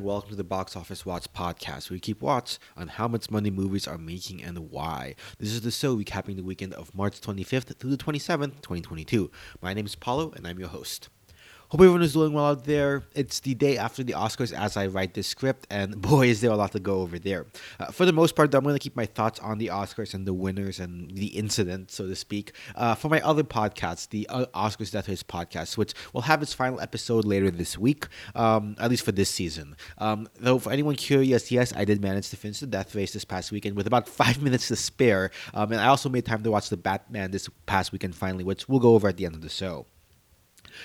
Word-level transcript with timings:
And 0.00 0.06
welcome 0.06 0.30
to 0.30 0.36
the 0.36 0.44
Box 0.44 0.76
Office 0.76 1.04
Watch 1.04 1.30
podcast, 1.34 1.90
where 1.90 1.96
we 1.96 2.00
keep 2.00 2.22
watch 2.22 2.58
on 2.74 2.88
how 2.88 3.06
much 3.06 3.30
money 3.30 3.50
movies 3.50 3.86
are 3.86 3.98
making 3.98 4.42
and 4.42 4.70
why. 4.70 5.14
This 5.38 5.50
is 5.50 5.60
the 5.60 5.70
show 5.70 5.94
recapping 5.94 6.36
the 6.36 6.42
weekend 6.42 6.72
of 6.72 6.94
March 6.94 7.20
25th 7.20 7.76
through 7.76 7.90
the 7.90 7.98
27th, 7.98 8.62
2022. 8.62 9.30
My 9.60 9.74
name 9.74 9.84
is 9.84 9.96
Paulo, 9.96 10.32
and 10.34 10.46
I'm 10.46 10.58
your 10.58 10.68
host. 10.68 11.10
Hope 11.70 11.82
everyone 11.82 12.02
is 12.02 12.14
doing 12.14 12.32
well 12.32 12.46
out 12.46 12.64
there. 12.64 13.04
It's 13.14 13.38
the 13.38 13.54
day 13.54 13.78
after 13.78 14.02
the 14.02 14.14
Oscars 14.14 14.52
as 14.52 14.76
I 14.76 14.88
write 14.88 15.14
this 15.14 15.28
script, 15.28 15.68
and 15.70 16.02
boy, 16.02 16.26
is 16.26 16.40
there 16.40 16.50
a 16.50 16.56
lot 16.56 16.72
to 16.72 16.80
go 16.80 17.00
over 17.00 17.16
there. 17.16 17.46
Uh, 17.78 17.92
for 17.92 18.04
the 18.04 18.12
most 18.12 18.34
part, 18.34 18.50
though, 18.50 18.58
I'm 18.58 18.64
going 18.64 18.74
to 18.74 18.80
keep 18.80 18.96
my 18.96 19.06
thoughts 19.06 19.38
on 19.38 19.58
the 19.58 19.68
Oscars 19.68 20.12
and 20.12 20.26
the 20.26 20.34
winners 20.34 20.80
and 20.80 21.12
the 21.12 21.26
incident, 21.26 21.92
so 21.92 22.08
to 22.08 22.16
speak, 22.16 22.54
uh, 22.74 22.96
for 22.96 23.08
my 23.08 23.20
other 23.20 23.44
podcast, 23.44 24.08
the 24.08 24.26
uh, 24.30 24.46
Oscars 24.52 24.90
Death 24.90 25.08
Race 25.08 25.22
podcast, 25.22 25.76
which 25.76 25.94
will 26.12 26.22
have 26.22 26.42
its 26.42 26.52
final 26.52 26.80
episode 26.80 27.24
later 27.24 27.52
this 27.52 27.78
week, 27.78 28.08
um, 28.34 28.74
at 28.80 28.90
least 28.90 29.04
for 29.04 29.12
this 29.12 29.30
season. 29.30 29.76
Um, 29.98 30.28
though, 30.40 30.58
for 30.58 30.72
anyone 30.72 30.96
curious, 30.96 31.52
yes, 31.52 31.72
I 31.76 31.84
did 31.84 32.02
manage 32.02 32.30
to 32.30 32.36
finish 32.36 32.58
the 32.58 32.66
Death 32.66 32.96
Race 32.96 33.12
this 33.12 33.24
past 33.24 33.52
weekend 33.52 33.76
with 33.76 33.86
about 33.86 34.08
five 34.20 34.42
minutes 34.42 34.66
to 34.68 34.74
spare, 34.74 35.30
um, 35.54 35.70
and 35.70 35.80
I 35.80 35.86
also 35.86 36.08
made 36.08 36.26
time 36.26 36.42
to 36.42 36.50
watch 36.50 36.68
the 36.68 36.76
Batman 36.76 37.30
this 37.30 37.48
past 37.66 37.92
weekend 37.92 38.16
finally, 38.16 38.42
which 38.42 38.68
we'll 38.68 38.80
go 38.80 38.96
over 38.96 39.06
at 39.06 39.18
the 39.18 39.24
end 39.24 39.36
of 39.36 39.40
the 39.40 39.48
show. 39.48 39.86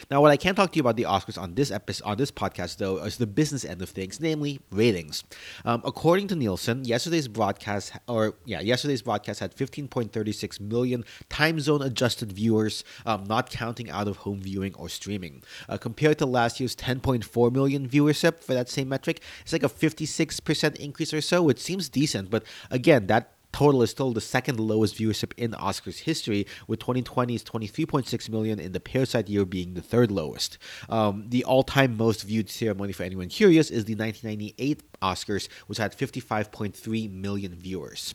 Now, 0.10 0.22
what 0.22 0.32
I 0.32 0.38
can 0.38 0.56
talk 0.56 0.72
to 0.72 0.78
you 0.78 0.82
about 0.82 0.96
the 0.96 1.04
Oscars 1.04 1.42
on 1.42 1.56
this 1.56 1.72
episode, 1.72 2.06
on 2.06 2.18
this 2.18 2.32
podcast, 2.32 2.78
though, 2.78 2.98
is 2.98 3.18
the 3.18 3.28
business 3.28 3.66
end 3.66 3.82
of 3.82 3.90
things, 3.90 4.20
namely 4.20 4.60
ratings. 4.72 5.24
Um, 5.64 5.82
according 5.86 6.28
to 6.30 6.36
Nielsen, 6.36 6.86
yesterday's 6.86 7.28
broadcast, 7.28 7.94
or 8.08 8.36
yeah, 8.46 8.62
yesterday's 8.62 9.02
broadcast 9.02 9.40
had 9.40 9.56
15.36 9.56 10.60
million 10.60 11.04
time 11.30 11.60
zone 11.60 11.82
adjusted 11.82 12.32
viewers, 12.32 12.84
um, 13.06 13.24
not 13.26 13.50
counting 13.50 13.90
out 13.90 14.08
of 14.08 14.18
home 14.18 14.42
viewing 14.42 14.74
or 14.76 14.90
streaming. 14.90 15.44
Uh, 15.70 15.78
compared 15.78 16.18
to 16.20 16.26
last 16.26 16.60
year's 16.60 16.76
10.4 16.76 17.52
million 17.52 17.88
viewership 17.88 18.44
for 18.44 18.54
that 18.54 18.70
same 18.70 18.90
metric, 18.90 19.22
it's 19.42 19.54
like 19.54 19.64
a 19.64 19.70
56% 19.70 20.76
increase 20.78 21.14
or 21.14 21.22
so, 21.22 21.44
which 21.44 21.60
seems 21.60 21.90
decent. 21.90 22.30
But 22.30 22.44
again, 22.72 23.08
that 23.08 23.35
total 23.56 23.82
is 23.82 23.90
still 23.90 24.12
the 24.12 24.20
second 24.20 24.60
lowest 24.60 24.98
viewership 24.98 25.32
in 25.38 25.52
Oscars 25.52 26.00
history, 26.00 26.46
with 26.68 26.78
2020's 26.82 27.42
23.6 27.46 28.30
million 28.30 28.60
in 28.60 28.74
the 28.74 28.82
Parasite 28.82 29.30
year 29.30 29.46
being 29.46 29.76
the 29.76 29.82
third 29.82 30.12
lowest. 30.12 30.58
Um, 30.90 31.24
the 31.30 31.46
all-time 31.46 31.96
most 31.96 32.24
viewed 32.24 32.50
ceremony 32.50 32.92
for 32.92 33.04
anyone 33.04 33.30
curious 33.30 33.70
is 33.70 33.86
the 33.86 33.96
1998 33.96 34.84
Oscars, 35.02 35.48
which 35.68 35.78
had 35.78 35.98
55.3 35.98 37.10
million 37.14 37.56
viewers. 37.56 38.14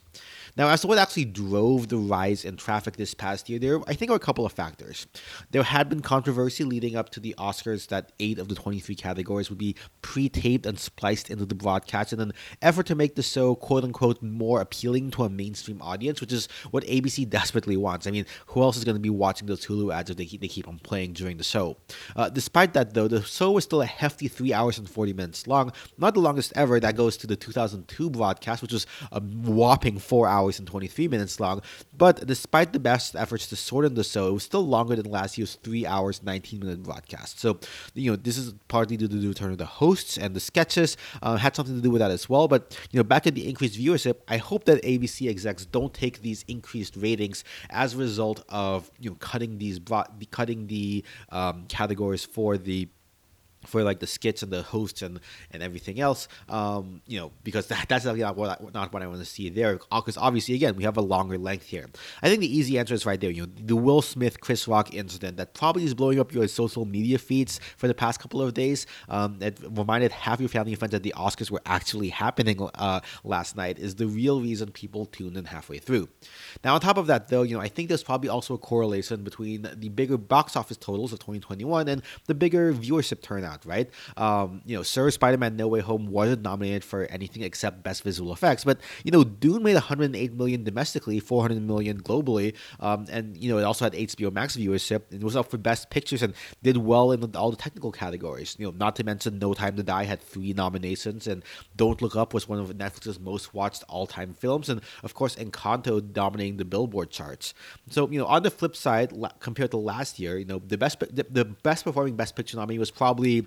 Now, 0.57 0.69
as 0.69 0.81
to 0.83 0.87
what 0.87 0.99
actually 0.99 1.27
drove 1.27 1.89
the 1.89 1.97
rise 1.97 2.45
in 2.45 2.57
traffic 2.57 2.97
this 2.97 3.15
past 3.15 3.49
year, 3.49 3.59
there 3.59 3.81
I 3.87 3.95
think 3.95 4.11
are 4.11 4.17
a 4.17 4.21
couple 4.21 4.45
of 4.45 4.53
factors. 4.53 5.07
There 5.51 5.63
had 5.63 5.89
been 5.89 6.01
controversy 6.01 6.65
leading 6.65 6.97
up 6.97 7.11
to 7.11 7.21
the 7.21 7.35
Oscars 7.39 7.89
that 7.89 8.13
eight 8.21 8.39
of 8.39 8.49
the 8.49 8.55
23 8.55 8.95
categories 8.95 9.51
would 9.51 9.59
be 9.59 9.77
pre-taped 10.03 10.67
and 10.67 10.79
spliced 10.79 11.31
into 11.31 11.47
the 11.47 11.55
broadcast 11.55 12.13
in 12.13 12.21
an 12.21 12.33
effort 12.63 12.87
to 12.87 12.95
make 12.95 13.15
the 13.15 13.23
show 13.23 13.55
"quote 13.55 13.85
unquote" 13.85 14.23
more 14.23 14.61
appealing 14.61 15.11
to 15.13 15.25
a 15.25 15.29
mainstream 15.29 15.81
audience, 15.83 16.21
which 16.21 16.33
is 16.33 16.49
what 16.71 16.85
ABC 16.85 17.29
desperately 17.29 17.77
wants. 17.77 18.07
I 18.07 18.11
mean, 18.11 18.27
who 18.47 18.63
else 18.63 18.77
is 18.77 18.85
going 18.85 18.97
to 18.97 19.01
be 19.01 19.11
watching 19.11 19.47
those 19.47 19.65
Hulu 19.67 19.95
ads 19.95 20.11
if 20.11 20.17
they 20.17 20.27
keep, 20.27 20.41
they 20.41 20.49
keep 20.49 20.69
on 20.69 20.79
playing 20.79 21.13
during 21.13 21.37
the 21.37 21.45
show? 21.45 21.77
Uh, 22.17 22.29
despite 22.29 22.75
that, 22.75 22.95
though, 22.95 23.09
the 23.09 23.23
show 23.23 23.53
was 23.53 23.65
still 23.65 23.83
a 23.83 23.87
hefty 23.87 24.29
three 24.29 24.53
hours 24.53 24.79
and 24.79 24.89
40 24.89 25.13
minutes 25.13 25.47
long, 25.47 25.73
not 25.99 26.15
the 26.15 26.21
longest 26.21 26.53
ever. 26.57 26.81
That 26.81 26.97
goes 26.97 27.17
to 27.19 27.27
the 27.27 27.37
2002 27.37 28.11
broadcast, 28.11 28.63
which 28.63 28.73
was 28.73 28.87
a 29.13 29.21
whopping 29.21 29.99
four 29.99 30.27
hours 30.27 30.40
hours 30.41 30.59
and 30.59 30.67
23 30.67 31.09
minutes 31.09 31.39
long. 31.41 31.63
But 31.97 32.27
despite 32.27 32.73
the 32.73 32.79
best 32.79 33.15
efforts 33.17 33.47
to 33.49 33.57
shorten 33.57 33.95
the 33.95 34.05
show, 34.05 34.29
it 34.29 34.33
was 34.33 34.45
still 34.45 34.67
longer 34.67 34.97
than 34.97 35.11
last 35.11 35.37
year's 35.39 35.57
3 35.63 35.87
hours 35.87 36.23
19 36.23 36.61
minute 36.61 36.83
broadcast. 36.83 37.41
So, 37.41 37.59
you 37.95 38.11
know, 38.11 38.17
this 38.17 38.39
is 38.39 38.55
partly 38.69 38.97
due 38.97 39.09
to 39.09 39.17
the 39.17 39.29
return 39.29 39.53
of 39.53 39.59
the 39.59 39.67
hosts 39.67 40.17
and 40.17 40.35
the 40.35 40.41
sketches, 40.41 40.97
uh, 41.23 41.37
had 41.37 41.55
something 41.55 41.77
to 41.77 41.83
do 41.83 41.91
with 41.91 42.01
that 42.01 42.11
as 42.11 42.29
well. 42.29 42.49
But, 42.49 42.79
you 42.91 42.99
know, 42.99 43.05
back 43.05 43.27
at 43.27 43.35
the 43.35 43.49
increased 43.49 43.79
viewership, 43.79 44.17
I 44.29 44.39
hope 44.39 44.65
that 44.65 44.83
ABC 44.83 45.29
execs 45.29 45.67
don't 45.67 45.93
take 45.93 46.23
these 46.23 46.45
increased 46.49 46.97
ratings 46.97 47.45
as 47.71 47.95
a 47.95 47.99
result 47.99 48.45
of, 48.49 48.91
you 48.99 49.11
know, 49.11 49.17
cutting 49.17 49.59
these, 49.59 49.79
broad, 49.79 50.09
cutting 50.31 50.67
the 50.67 51.05
um, 51.31 51.67
categories 51.69 52.25
for 52.25 52.57
the 52.57 52.89
for 53.67 53.83
like 53.83 54.01
the 54.01 54.07
skits 54.07 54.43
and 54.43 54.53
the 54.53 54.63
hosts 54.63 55.03
and, 55.03 55.21
and 55.51 55.63
everything 55.63 56.01
else, 56.01 56.29
um, 56.49 57.03
you 57.07 57.19
know, 57.19 57.33
because 57.45 57.67
that, 57.69 57.89
that's 57.89 58.05
not 58.05 58.37
what, 58.37 58.61
I, 58.61 58.65
not 58.73 58.93
what 58.93 59.03
I 59.03 59.07
want 59.07 59.21
to 59.21 59.25
see 59.27 59.49
there. 59.49 59.79
Because 59.91 60.17
obviously, 60.17 60.55
again, 60.55 60.77
we 60.77 60.85
have 60.85 60.97
a 60.97 61.03
longer 61.03 61.39
length 61.39 61.67
here. 61.67 61.87
I 62.23 62.29
think 62.29 62.41
the 62.41 62.57
easy 62.57 62.79
answer 62.79 62.95
is 62.95 63.05
right 63.05 63.21
there. 63.21 63.31
You 63.31 63.43
know, 63.43 63.53
the 63.55 63.77
Will 63.77 64.03
Smith 64.03 64.41
Chris 64.41 64.67
Rock 64.67 64.95
incident 64.95 65.37
that 65.37 65.55
probably 65.55 65.85
is 65.85 65.95
blowing 65.95 66.19
up 66.19 66.33
your 66.33 66.47
social 66.49 66.85
media 66.85 67.19
feeds 67.19 67.61
for 67.77 67.89
the 67.89 67.95
past 67.95 68.21
couple 68.21 68.41
of 68.41 68.55
days. 68.55 68.87
Um, 69.09 69.39
it 69.41 69.59
reminded 69.71 70.13
half 70.13 70.41
your 70.41 70.49
family 70.49 70.73
and 70.73 70.79
friends 70.79 70.93
that 70.93 71.03
the 71.03 71.15
Oscars 71.17 71.51
were 71.51 71.63
actually 71.67 72.09
happening 72.09 72.69
uh, 72.75 73.01
last 73.25 73.57
night 73.57 73.79
is 73.79 73.97
the 73.97 74.07
real 74.07 74.41
reason 74.41 74.71
people 74.71 75.07
tuned 75.07 75.37
in 75.37 75.45
halfway 75.45 75.79
through. 75.79 76.09
Now, 76.65 76.75
on 76.75 76.81
top 76.81 76.97
of 76.97 77.07
that, 77.09 77.29
though, 77.29 77.43
you 77.43 77.57
know, 77.57 77.63
I 77.63 77.69
think 77.69 77.89
there's 77.89 78.03
probably 78.03 78.29
also 78.29 78.55
a 78.55 78.59
correlation 78.59 79.23
between 79.23 79.69
the 79.75 79.89
bigger 79.89 80.17
box 80.17 80.57
office 80.57 80.77
totals 80.77 81.13
of 81.13 81.19
2021 81.19 81.89
and 81.89 82.03
the 82.27 82.35
bigger 82.35 82.73
viewership 82.73 83.23
turnout 83.23 83.50
right? 83.65 83.91
Um, 84.17 84.63
you 84.65 84.77
know, 84.77 84.83
Sir 84.83 85.11
Spider-Man 85.11 85.57
No 85.57 85.69
Way 85.69 85.81
Home 85.81 86.07
wasn't 86.07 86.43
nominated 86.43 86.85
for 86.85 87.05
anything 87.07 87.43
except 87.43 87.83
Best 87.83 88.03
Visual 88.03 88.33
Effects, 88.33 88.65
but 88.65 88.81
you 89.05 89.11
know, 89.11 89.25
Dune 89.25 89.63
made 89.63 89.75
108 89.75 90.33
million 90.35 90.65
domestically, 90.65 91.21
400 91.21 91.61
million 91.63 92.01
globally, 92.01 92.55
um, 92.81 93.07
and 93.11 93.37
you 93.37 93.51
know, 93.51 93.59
it 93.59 93.65
also 93.65 93.85
had 93.85 93.93
HBO 93.95 94.33
Max 94.33 94.57
viewership. 94.57 95.03
It 95.11 95.23
was 95.23 95.37
up 95.37 95.51
for 95.51 95.59
Best 95.59 95.91
Pictures 95.91 96.23
and 96.23 96.35
did 96.63 96.77
well 96.77 97.13
in 97.13 97.37
all 97.37 97.51
the 97.51 97.57
technical 97.57 97.93
categories. 97.93 98.57
You 98.59 98.67
know, 98.67 98.75
not 98.77 98.97
to 98.97 99.05
mention 99.05 99.39
No 99.39 99.55
Time 99.55 99.77
to 99.77 99.83
Die 99.83 100.05
had 100.05 100.21
three 100.21 100.53
nominations, 100.53 101.27
and 101.27 101.43
Don't 101.77 102.01
Look 102.03 102.17
Up 102.17 102.35
was 102.35 102.49
one 102.49 102.59
of 102.59 102.69
Netflix's 102.71 103.19
most 103.19 103.55
watched 103.55 103.85
all-time 103.89 104.35
films, 104.35 104.69
and 104.69 104.81
of 105.03 105.15
course, 105.15 105.37
Encanto 105.37 106.01
dominating 106.13 106.57
the 106.57 106.65
Billboard 106.65 107.11
charts. 107.11 107.55
So 107.91 108.09
you 108.11 108.19
know, 108.19 108.27
on 108.27 108.43
the 108.43 108.51
flip 108.51 108.77
side, 108.77 109.13
compared 109.41 109.71
to 109.73 109.77
last 109.77 110.19
year, 110.19 110.39
you 110.39 110.45
know, 110.45 110.61
the 110.67 110.79
best 110.79 111.01
the, 111.01 111.27
the 111.29 111.45
best 111.45 111.85
performing 111.85 112.17
Best 112.17 112.37
Picture 112.37 112.57
nominee 112.57 112.79
was 112.79 112.91
probably 112.91 113.40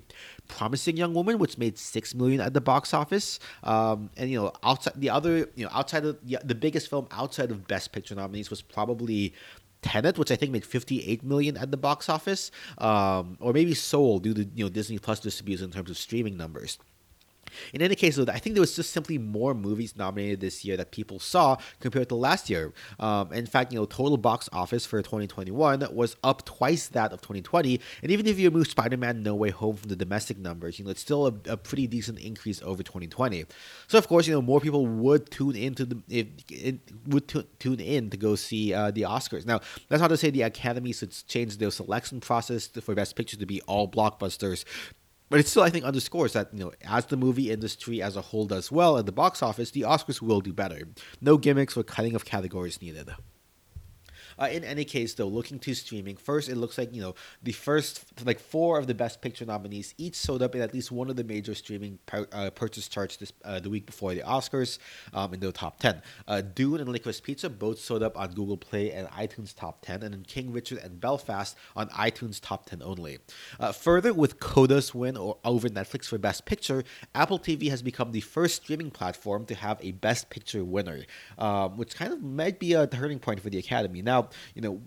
Promising 0.47 0.97
Young 0.97 1.13
Woman, 1.13 1.39
which 1.39 1.57
made 1.57 1.77
six 1.77 2.13
million 2.13 2.41
at 2.41 2.53
the 2.53 2.61
box 2.61 2.93
office. 2.93 3.39
Um, 3.63 4.09
and 4.17 4.29
you 4.29 4.39
know, 4.39 4.53
outside 4.63 4.93
the 4.95 5.09
other, 5.09 5.49
you 5.55 5.65
know, 5.65 5.69
outside 5.71 6.05
of 6.05 6.17
the, 6.25 6.39
the 6.43 6.55
biggest 6.55 6.89
film 6.89 7.07
outside 7.11 7.51
of 7.51 7.67
Best 7.67 7.91
Picture 7.91 8.15
nominees 8.15 8.49
was 8.49 8.61
probably 8.61 9.33
Tenet, 9.81 10.17
which 10.17 10.31
I 10.31 10.35
think 10.35 10.51
made 10.51 10.65
58 10.65 11.23
million 11.23 11.57
at 11.57 11.69
the 11.69 11.77
box 11.77 12.09
office, 12.09 12.51
um, 12.79 13.37
or 13.39 13.53
maybe 13.53 13.73
Soul 13.73 14.19
due 14.19 14.33
to 14.33 14.45
you 14.55 14.65
know 14.65 14.69
Disney 14.69 14.97
Plus 14.97 15.19
distribution 15.19 15.65
in 15.65 15.71
terms 15.71 15.89
of 15.89 15.97
streaming 15.97 16.37
numbers. 16.37 16.79
In 17.73 17.81
any 17.81 17.95
case, 17.95 18.15
though, 18.15 18.25
I 18.27 18.39
think 18.39 18.55
there 18.55 18.61
was 18.61 18.75
just 18.75 18.91
simply 18.91 19.17
more 19.17 19.53
movies 19.53 19.95
nominated 19.95 20.39
this 20.39 20.63
year 20.65 20.77
that 20.77 20.91
people 20.91 21.19
saw 21.19 21.57
compared 21.79 22.09
to 22.09 22.15
last 22.15 22.49
year. 22.49 22.73
Um, 22.99 23.31
in 23.33 23.45
fact, 23.45 23.71
you 23.71 23.79
know, 23.79 23.85
total 23.85 24.17
box 24.17 24.49
office 24.51 24.85
for 24.85 25.01
2021 25.01 25.87
was 25.91 26.15
up 26.23 26.45
twice 26.45 26.87
that 26.89 27.11
of 27.13 27.21
2020, 27.21 27.79
and 28.01 28.11
even 28.11 28.27
if 28.27 28.39
you 28.39 28.49
remove 28.49 28.67
Spider-Man: 28.67 29.23
No 29.23 29.35
Way 29.35 29.49
Home 29.49 29.75
from 29.75 29.89
the 29.89 29.95
domestic 29.95 30.37
numbers, 30.37 30.79
you 30.79 30.85
know, 30.85 30.91
it's 30.91 31.01
still 31.01 31.27
a, 31.27 31.33
a 31.51 31.57
pretty 31.57 31.87
decent 31.87 32.19
increase 32.19 32.61
over 32.61 32.83
2020. 32.83 33.45
So, 33.87 33.97
of 33.97 34.07
course, 34.07 34.27
you 34.27 34.33
know, 34.33 34.41
more 34.41 34.59
people 34.59 34.85
would 34.85 35.29
tune 35.31 35.55
into 35.55 35.85
the 35.85 36.01
if, 36.09 36.27
it, 36.49 36.79
would 37.07 37.27
t- 37.27 37.47
tune 37.59 37.79
in 37.79 38.09
to 38.09 38.17
go 38.17 38.35
see 38.35 38.73
uh, 38.73 38.91
the 38.91 39.01
Oscars. 39.01 39.45
Now, 39.45 39.59
that's 39.89 40.01
not 40.01 40.09
to 40.09 40.17
say 40.17 40.29
the 40.29 40.43
Academy 40.43 40.93
should 40.93 41.13
change 41.27 41.57
their 41.57 41.71
selection 41.71 42.19
process 42.19 42.67
for 42.67 42.95
Best 42.95 43.15
Picture 43.15 43.37
to 43.37 43.45
be 43.45 43.61
all 43.61 43.87
blockbusters 43.87 44.65
but 45.33 45.39
it 45.39 45.47
still, 45.47 45.63
I 45.63 45.71
think, 45.71 45.83
underscores 45.83 46.33
that, 46.33 46.49
you 46.53 46.59
know, 46.59 46.71
as 46.85 47.07
the 47.07 47.17
movie 47.17 47.49
industry 47.49 48.03
as 48.03 48.15
a 48.15 48.21
whole 48.21 48.45
does 48.45 48.71
well 48.71 48.99
at 48.99 49.07
the 49.07 49.11
box 49.11 49.41
office, 49.41 49.71
the 49.71 49.81
Oscars 49.81 50.21
will 50.21 50.41
do 50.41 50.53
better. 50.53 50.87
No 51.21 51.39
gimmicks 51.39 51.75
or 51.75 51.81
cutting 51.81 52.13
of 52.13 52.23
categories 52.23 52.79
needed. 52.83 53.09
Uh, 54.39 54.49
in 54.51 54.63
any 54.63 54.85
case, 54.85 55.13
though, 55.13 55.27
looking 55.27 55.59
to 55.59 55.73
streaming, 55.73 56.17
first 56.17 56.49
it 56.49 56.55
looks 56.55 56.77
like 56.77 56.93
you 56.93 57.01
know 57.01 57.15
the 57.41 57.51
first 57.51 58.03
like 58.25 58.39
four 58.39 58.77
of 58.77 58.87
the 58.87 58.93
Best 58.93 59.21
Picture 59.21 59.45
nominees 59.45 59.93
each 59.97 60.15
showed 60.15 60.41
up 60.41 60.55
in 60.55 60.61
at 60.61 60.73
least 60.73 60.91
one 60.91 61.09
of 61.09 61.15
the 61.15 61.23
major 61.23 61.53
streaming 61.55 61.99
per, 62.05 62.27
uh, 62.31 62.49
purchase 62.51 62.87
charts 62.87 63.17
this 63.17 63.33
uh, 63.43 63.59
the 63.59 63.69
week 63.69 63.85
before 63.85 64.13
the 64.13 64.21
Oscars 64.21 64.79
um, 65.13 65.33
in 65.33 65.39
the 65.39 65.51
top 65.51 65.79
ten. 65.79 66.01
Uh, 66.27 66.41
Dune 66.41 66.79
and 66.79 66.89
Licorice 66.89 67.21
Pizza 67.21 67.49
both 67.49 67.83
showed 67.83 68.03
up 68.03 68.17
on 68.17 68.31
Google 68.33 68.57
Play 68.57 68.91
and 68.91 69.07
iTunes 69.09 69.55
top 69.55 69.81
ten, 69.81 70.03
and 70.03 70.13
then 70.13 70.23
King 70.23 70.51
Richard 70.51 70.79
and 70.79 70.99
Belfast 70.99 71.55
on 71.75 71.89
iTunes 71.89 72.39
top 72.41 72.65
ten 72.65 72.81
only. 72.81 73.19
Uh, 73.59 73.71
further, 73.71 74.13
with 74.13 74.39
Coda's 74.39 74.93
win 74.93 75.17
or 75.17 75.37
over 75.43 75.69
Netflix 75.69 76.05
for 76.05 76.17
Best 76.17 76.45
Picture, 76.45 76.83
Apple 77.13 77.39
TV 77.39 77.69
has 77.69 77.81
become 77.81 78.11
the 78.11 78.21
first 78.21 78.63
streaming 78.63 78.91
platform 78.91 79.45
to 79.45 79.55
have 79.55 79.77
a 79.81 79.91
Best 79.91 80.29
Picture 80.29 80.63
winner, 80.63 81.03
um, 81.37 81.77
which 81.77 81.95
kind 81.95 82.13
of 82.13 82.21
might 82.23 82.59
be 82.59 82.73
a 82.73 82.87
turning 82.87 83.19
point 83.19 83.39
for 83.39 83.49
the 83.49 83.57
Academy. 83.57 84.01
Now, 84.01 84.22
you 84.55 84.61
know, 84.61 84.81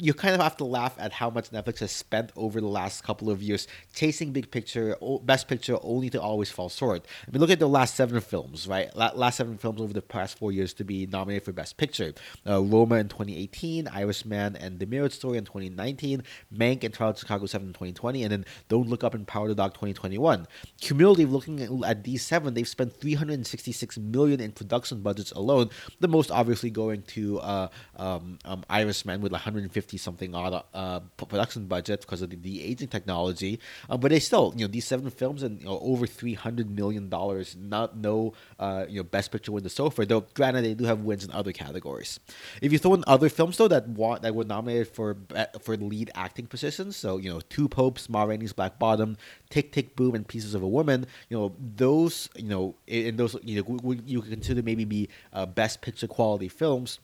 you 0.00 0.14
kind 0.14 0.34
of 0.34 0.40
have 0.40 0.56
to 0.56 0.64
laugh 0.64 0.96
at 0.98 1.12
how 1.12 1.28
much 1.28 1.50
Netflix 1.50 1.80
has 1.80 1.92
spent 1.92 2.32
over 2.34 2.60
the 2.60 2.66
last 2.66 3.04
couple 3.04 3.28
of 3.30 3.42
years 3.42 3.68
chasing 3.94 4.32
big 4.32 4.50
picture, 4.50 4.96
best 5.22 5.46
picture, 5.46 5.76
only 5.82 6.08
to 6.10 6.20
always 6.20 6.50
fall 6.50 6.70
short. 6.70 7.04
I 7.26 7.30
mean, 7.30 7.40
look 7.40 7.50
at 7.50 7.58
the 7.58 7.68
last 7.68 7.94
seven 7.94 8.20
films, 8.20 8.66
right? 8.66 8.94
Last 8.96 9.36
seven 9.36 9.58
films 9.58 9.80
over 9.80 9.92
the 9.92 10.02
past 10.02 10.38
four 10.38 10.52
years 10.52 10.72
to 10.74 10.84
be 10.84 11.06
nominated 11.06 11.44
for 11.44 11.52
best 11.52 11.76
picture: 11.76 12.14
uh, 12.46 12.62
Roma 12.62 12.96
in 12.96 13.08
2018, 13.08 13.88
Irishman 13.88 14.56
and 14.56 14.78
The 14.78 14.86
Marriage 14.86 15.12
Story 15.12 15.36
in 15.36 15.44
2019, 15.44 16.22
Mank 16.54 16.82
and 16.82 16.94
Trial 16.94 17.10
of 17.10 17.18
Chicago 17.18 17.46
7 17.46 17.68
in 17.68 17.72
2020, 17.74 18.22
and 18.22 18.32
then 18.32 18.44
Don't 18.68 18.88
Look 18.88 19.04
Up 19.04 19.14
and 19.14 19.26
Power 19.26 19.48
the 19.48 19.54
Dog 19.54 19.72
2021. 19.74 20.46
Cumulatively, 20.80 21.26
looking 21.26 21.84
at, 21.84 22.04
these 22.04 22.22
seven, 22.22 22.54
they've 22.54 22.66
spent 22.66 22.98
366 22.98 23.98
million 23.98 24.40
in 24.40 24.52
production 24.52 25.02
budgets 25.02 25.32
alone. 25.32 25.68
The 26.00 26.08
most 26.08 26.30
obviously 26.30 26.70
going 26.70 27.02
to 27.02 27.40
uh, 27.40 27.68
um, 27.96 28.38
um, 28.46 28.64
Irishman 28.70 29.20
with 29.20 29.32
150 29.32 29.89
something 29.98 30.34
odd 30.34 30.64
uh, 30.74 31.00
production 31.16 31.66
budget 31.66 32.00
because 32.02 32.22
of 32.22 32.30
the, 32.30 32.36
the 32.36 32.62
aging 32.62 32.88
technology. 32.88 33.60
Uh, 33.88 33.96
but 33.96 34.10
they 34.10 34.20
still, 34.20 34.52
you 34.56 34.66
know, 34.66 34.70
these 34.70 34.86
seven 34.86 35.10
films 35.10 35.42
and 35.42 35.60
you 35.60 35.66
know, 35.66 35.78
over 35.80 36.06
300 36.06 36.70
million 36.70 37.08
dollars. 37.08 37.56
Not 37.58 37.96
no, 37.96 38.32
uh, 38.58 38.86
you 38.88 38.96
know, 38.96 39.04
best 39.04 39.32
picture 39.32 39.52
win 39.52 39.68
so 39.68 39.90
far. 39.90 40.04
Though, 40.04 40.26
granted, 40.34 40.64
they 40.64 40.74
do 40.74 40.84
have 40.84 41.00
wins 41.00 41.24
in 41.24 41.30
other 41.32 41.52
categories. 41.52 42.20
If 42.60 42.72
you 42.72 42.78
throw 42.78 42.94
in 42.94 43.04
other 43.06 43.28
films 43.28 43.56
though 43.56 43.68
that 43.68 43.88
want 43.88 44.22
that 44.22 44.34
were 44.34 44.44
nominated 44.44 44.88
for 44.88 45.16
for 45.60 45.76
lead 45.76 46.10
acting 46.14 46.46
positions, 46.46 46.96
so 46.96 47.18
you 47.18 47.30
know, 47.30 47.40
Two 47.48 47.68
Popes, 47.68 48.08
Ma 48.08 48.24
Rainey's 48.24 48.52
Black 48.52 48.78
Bottom, 48.78 49.16
Tick 49.48 49.72
Tick 49.72 49.96
Boom, 49.96 50.14
and 50.14 50.26
Pieces 50.26 50.54
of 50.54 50.62
a 50.62 50.68
Woman, 50.68 51.06
you 51.28 51.36
know, 51.36 51.54
those, 51.76 52.28
you 52.36 52.48
know, 52.48 52.74
in 52.86 53.16
those, 53.16 53.36
you 53.42 53.62
know, 53.62 53.92
you 54.04 54.22
consider 54.22 54.62
maybe 54.62 54.84
be 54.84 55.08
uh, 55.32 55.46
best 55.46 55.80
picture 55.80 56.06
quality 56.06 56.48
films 56.48 56.98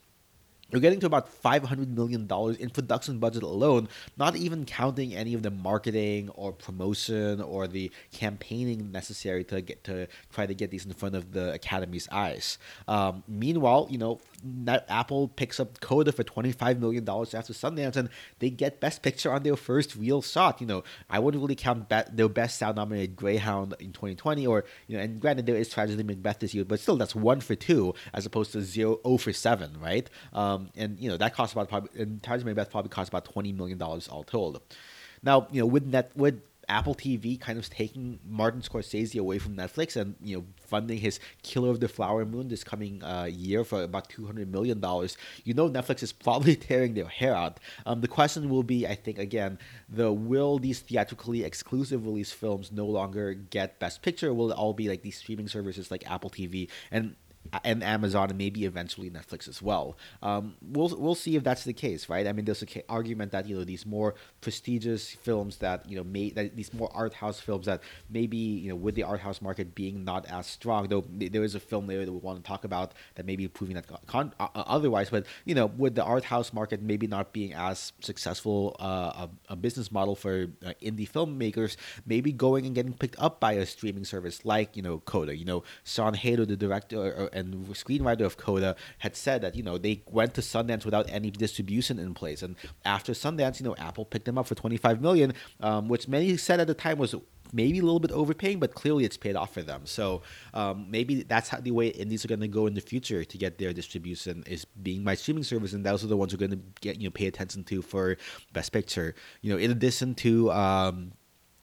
you're 0.70 0.80
getting 0.80 1.00
to 1.00 1.06
about 1.06 1.42
$500 1.42 1.88
million 1.88 2.28
in 2.58 2.70
production 2.70 3.18
budget 3.18 3.42
alone, 3.42 3.88
not 4.16 4.34
even 4.36 4.64
counting 4.64 5.14
any 5.14 5.34
of 5.34 5.42
the 5.42 5.50
marketing 5.50 6.28
or 6.30 6.52
promotion 6.52 7.40
or 7.40 7.68
the 7.68 7.90
campaigning 8.12 8.90
necessary 8.90 9.44
to 9.44 9.60
get 9.60 9.84
to 9.84 10.08
try 10.32 10.46
to 10.46 10.54
get 10.54 10.70
these 10.70 10.84
in 10.84 10.92
front 10.92 11.14
of 11.14 11.32
the 11.32 11.52
Academy's 11.52 12.08
eyes. 12.10 12.58
Um, 12.88 13.22
meanwhile, 13.28 13.86
you 13.90 13.98
know, 13.98 14.20
Apple 14.88 15.28
picks 15.28 15.60
up 15.60 15.80
Coda 15.80 16.12
for 16.12 16.24
$25 16.24 16.78
million 16.78 17.08
after 17.08 17.52
Sundance, 17.52 17.96
and 17.96 18.08
they 18.38 18.50
get 18.50 18.80
Best 18.80 19.02
Picture 19.02 19.32
on 19.32 19.42
their 19.42 19.56
first 19.56 19.96
real 19.96 20.22
shot. 20.22 20.60
You 20.60 20.66
know, 20.66 20.84
I 21.08 21.18
wouldn't 21.18 21.42
really 21.42 21.54
count 21.54 21.88
be- 21.88 22.02
their 22.12 22.28
Best 22.28 22.58
Sound 22.58 22.76
nominated 22.76 23.16
Greyhound 23.16 23.74
in 23.80 23.92
2020, 23.92 24.46
or, 24.46 24.64
you 24.86 24.96
know, 24.96 25.02
and 25.02 25.20
granted, 25.20 25.46
there 25.46 25.56
is 25.56 25.68
Tragedy 25.68 26.02
Macbeth 26.02 26.40
this 26.40 26.54
year, 26.54 26.64
but 26.64 26.80
still, 26.80 26.96
that's 26.96 27.14
one 27.14 27.40
for 27.40 27.54
two 27.54 27.94
as 28.12 28.26
opposed 28.26 28.52
to 28.52 28.62
zero, 28.62 29.00
oh 29.04 29.18
for 29.18 29.32
seven, 29.32 29.78
right? 29.80 30.08
Um, 30.32 30.70
and, 30.76 30.98
you 30.98 31.08
know, 31.08 31.16
that 31.16 31.34
costs 31.34 31.52
about 31.52 31.68
probably, 31.68 32.00
and 32.00 32.22
Tragedy 32.22 32.46
Macbeth 32.48 32.70
probably 32.70 32.90
costs 32.90 33.08
about 33.08 33.32
$20 33.32 33.56
million 33.56 33.80
all 33.82 34.24
told. 34.26 34.60
Now, 35.22 35.48
you 35.50 35.60
know, 35.60 35.66
with 35.66 35.86
net, 35.86 36.12
with 36.14 36.40
Apple 36.68 36.94
TV 36.94 37.38
kind 37.40 37.58
of 37.58 37.68
taking 37.70 38.18
Martin 38.28 38.60
Scorsese 38.60 39.18
away 39.18 39.38
from 39.38 39.56
Netflix 39.56 39.96
and 39.96 40.14
you 40.20 40.36
know 40.36 40.44
funding 40.66 40.98
his 40.98 41.20
Killer 41.42 41.70
of 41.70 41.80
the 41.80 41.88
Flower 41.88 42.24
Moon 42.24 42.48
this 42.48 42.64
coming 42.64 43.02
uh, 43.02 43.24
year 43.24 43.64
for 43.64 43.82
about 43.82 44.08
two 44.08 44.26
hundred 44.26 44.50
million 44.50 44.80
dollars. 44.80 45.16
You 45.44 45.54
know 45.54 45.68
Netflix 45.68 46.02
is 46.02 46.12
probably 46.12 46.56
tearing 46.68 46.94
their 46.94 47.06
hair 47.06 47.34
out. 47.34 47.60
Um, 47.84 48.00
the 48.00 48.08
question 48.08 48.48
will 48.48 48.62
be, 48.62 48.86
I 48.86 48.94
think, 48.94 49.18
again, 49.18 49.58
the 49.88 50.12
will 50.12 50.58
these 50.58 50.80
theatrically 50.80 51.44
exclusive 51.44 52.04
release 52.04 52.32
films 52.32 52.72
no 52.72 52.86
longer 52.86 53.34
get 53.34 53.78
Best 53.78 54.02
Picture? 54.02 54.34
will 54.34 54.50
it 54.50 54.54
all 54.54 54.74
be 54.74 54.88
like 54.88 55.02
these 55.02 55.16
streaming 55.16 55.48
services 55.48 55.90
like 55.90 56.08
Apple 56.10 56.30
TV 56.30 56.68
and 56.90 57.16
and 57.64 57.82
Amazon 57.82 58.30
and 58.30 58.38
maybe 58.38 58.64
eventually 58.64 59.10
Netflix 59.10 59.48
as 59.48 59.62
well. 59.62 59.96
Um, 60.22 60.56
we'll 60.62 60.94
we'll 60.96 61.14
see 61.14 61.36
if 61.36 61.44
that's 61.44 61.64
the 61.64 61.72
case, 61.72 62.08
right? 62.08 62.26
I 62.26 62.32
mean, 62.32 62.44
there's 62.44 62.62
an 62.62 62.68
argument 62.88 63.32
that 63.32 63.46
you 63.46 63.56
know 63.56 63.64
these 63.64 63.86
more 63.86 64.14
prestigious 64.40 65.10
films 65.10 65.58
that 65.58 65.88
you 65.88 65.96
know 65.96 66.04
may 66.04 66.30
that 66.30 66.56
these 66.56 66.72
more 66.72 66.90
art 66.94 67.14
house 67.14 67.40
films 67.40 67.66
that 67.66 67.82
maybe 68.10 68.36
you 68.36 68.68
know 68.68 68.76
with 68.76 68.94
the 68.94 69.02
art 69.02 69.20
house 69.20 69.40
market 69.40 69.74
being 69.74 70.04
not 70.04 70.26
as 70.26 70.46
strong, 70.46 70.88
though 70.88 71.04
there 71.10 71.44
is 71.44 71.54
a 71.54 71.60
film 71.60 71.86
there 71.86 72.04
that 72.04 72.12
we 72.12 72.18
want 72.18 72.42
to 72.42 72.46
talk 72.46 72.64
about 72.64 72.92
that 73.14 73.26
may 73.26 73.36
be 73.36 73.48
proving 73.48 73.74
that 73.74 73.86
con- 74.06 74.32
uh, 74.40 74.48
otherwise, 74.54 75.10
but 75.10 75.26
you 75.44 75.54
know 75.54 75.66
with 75.66 75.94
the 75.94 76.04
art 76.04 76.24
house 76.24 76.52
market 76.52 76.82
maybe 76.82 77.06
not 77.06 77.32
being 77.32 77.52
as 77.54 77.92
successful 78.00 78.76
uh, 78.80 79.26
a, 79.26 79.52
a, 79.52 79.56
business 79.56 79.90
model 79.90 80.14
for 80.14 80.48
uh, 80.64 80.72
indie 80.82 81.10
filmmakers, 81.10 81.76
maybe 82.06 82.32
going 82.32 82.66
and 82.66 82.74
getting 82.74 82.92
picked 82.92 83.16
up 83.18 83.40
by 83.40 83.52
a 83.52 83.66
streaming 83.66 84.04
service 84.04 84.44
like 84.44 84.76
you 84.76 84.82
know 84.82 84.98
Coda. 84.98 85.36
You 85.36 85.44
know, 85.44 85.62
Sian 85.84 86.14
Heder, 86.14 86.44
the 86.46 86.56
director 86.56 87.28
and 87.36 87.66
screenwriter 87.68 88.22
of 88.22 88.36
Coda 88.36 88.76
had 88.98 89.16
said 89.16 89.42
that 89.42 89.54
you 89.54 89.62
know 89.62 89.78
they 89.78 90.02
went 90.06 90.34
to 90.34 90.40
Sundance 90.40 90.84
without 90.84 91.06
any 91.08 91.30
distribution 91.30 91.98
in 91.98 92.14
place, 92.14 92.42
and 92.42 92.56
after 92.84 93.12
Sundance, 93.12 93.60
you 93.60 93.64
know 93.64 93.76
Apple 93.76 94.04
picked 94.04 94.24
them 94.24 94.38
up 94.38 94.46
for 94.46 94.54
25 94.54 95.00
million, 95.00 95.32
um, 95.60 95.88
which 95.88 96.08
many 96.08 96.36
said 96.36 96.60
at 96.60 96.66
the 96.66 96.74
time 96.74 96.98
was 96.98 97.14
maybe 97.52 97.78
a 97.78 97.82
little 97.82 98.00
bit 98.00 98.12
overpaying, 98.12 98.58
but 98.58 98.74
clearly 98.74 99.04
it's 99.04 99.16
paid 99.16 99.36
off 99.36 99.54
for 99.54 99.62
them. 99.62 99.82
So 99.84 100.22
um, 100.54 100.86
maybe 100.90 101.22
that's 101.22 101.48
how 101.48 101.60
the 101.60 101.70
way 101.70 101.88
indies 101.88 102.24
are 102.24 102.28
going 102.28 102.40
to 102.40 102.48
go 102.48 102.66
in 102.66 102.74
the 102.74 102.80
future 102.80 103.24
to 103.24 103.38
get 103.38 103.58
their 103.58 103.72
distribution 103.72 104.42
is 104.46 104.64
being 104.64 105.04
my 105.04 105.14
streaming 105.14 105.44
service, 105.44 105.72
and 105.72 105.84
those 105.84 106.04
are 106.04 106.08
the 106.08 106.16
ones 106.16 106.32
who 106.32 106.36
are 106.36 106.46
going 106.46 106.58
to 106.58 106.64
get 106.80 107.00
you 107.00 107.08
know 107.08 107.12
pay 107.12 107.26
attention 107.26 107.64
to 107.64 107.82
for 107.82 108.16
Best 108.52 108.72
Picture. 108.72 109.14
You 109.42 109.52
know, 109.52 109.58
in 109.58 109.70
addition 109.70 110.14
to 110.16 110.50
um, 110.52 111.12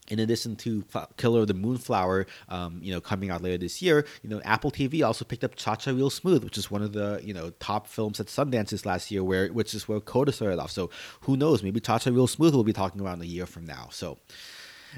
in 0.09 0.19
addition 0.19 0.55
to 0.57 0.83
Killer 1.17 1.41
of 1.41 1.47
the 1.47 1.53
Moonflower, 1.53 2.27
um, 2.50 2.79
you 2.81 2.91
know, 2.91 3.00
coming 3.00 3.29
out 3.29 3.41
later 3.41 3.57
this 3.57 3.81
year, 3.81 4.05
you 4.21 4.29
know, 4.29 4.41
Apple 4.44 4.71
TV 4.71 5.05
also 5.05 5.23
picked 5.23 5.44
up 5.44 5.55
Cha 5.55 5.75
Cha 5.75 5.91
Real 5.91 6.09
Smooth, 6.09 6.44
which 6.44 6.57
is 6.57 6.69
one 6.69 6.81
of 6.81 6.94
the 6.94 7.21
you 7.23 7.33
know 7.33 7.51
top 7.59 7.88
films 7.88 8.19
at 8.19 8.27
Sundance 8.27 8.85
last 8.85 9.11
year, 9.11 9.23
where 9.23 9.47
which 9.47 9.73
is 9.73 9.88
where 9.88 10.00
Coda 10.00 10.31
started 10.31 10.59
off. 10.59 10.71
So 10.71 10.89
who 11.21 11.38
knows? 11.38 11.63
Maybe 11.63 11.79
Cha 11.79 12.00
Cha 12.00 12.09
Real 12.09 12.27
Smooth 12.27 12.53
will 12.53 12.63
be 12.63 12.73
talking 12.73 13.01
around 13.01 13.21
a 13.21 13.27
year 13.27 13.45
from 13.45 13.65
now. 13.65 13.89
So. 13.91 14.17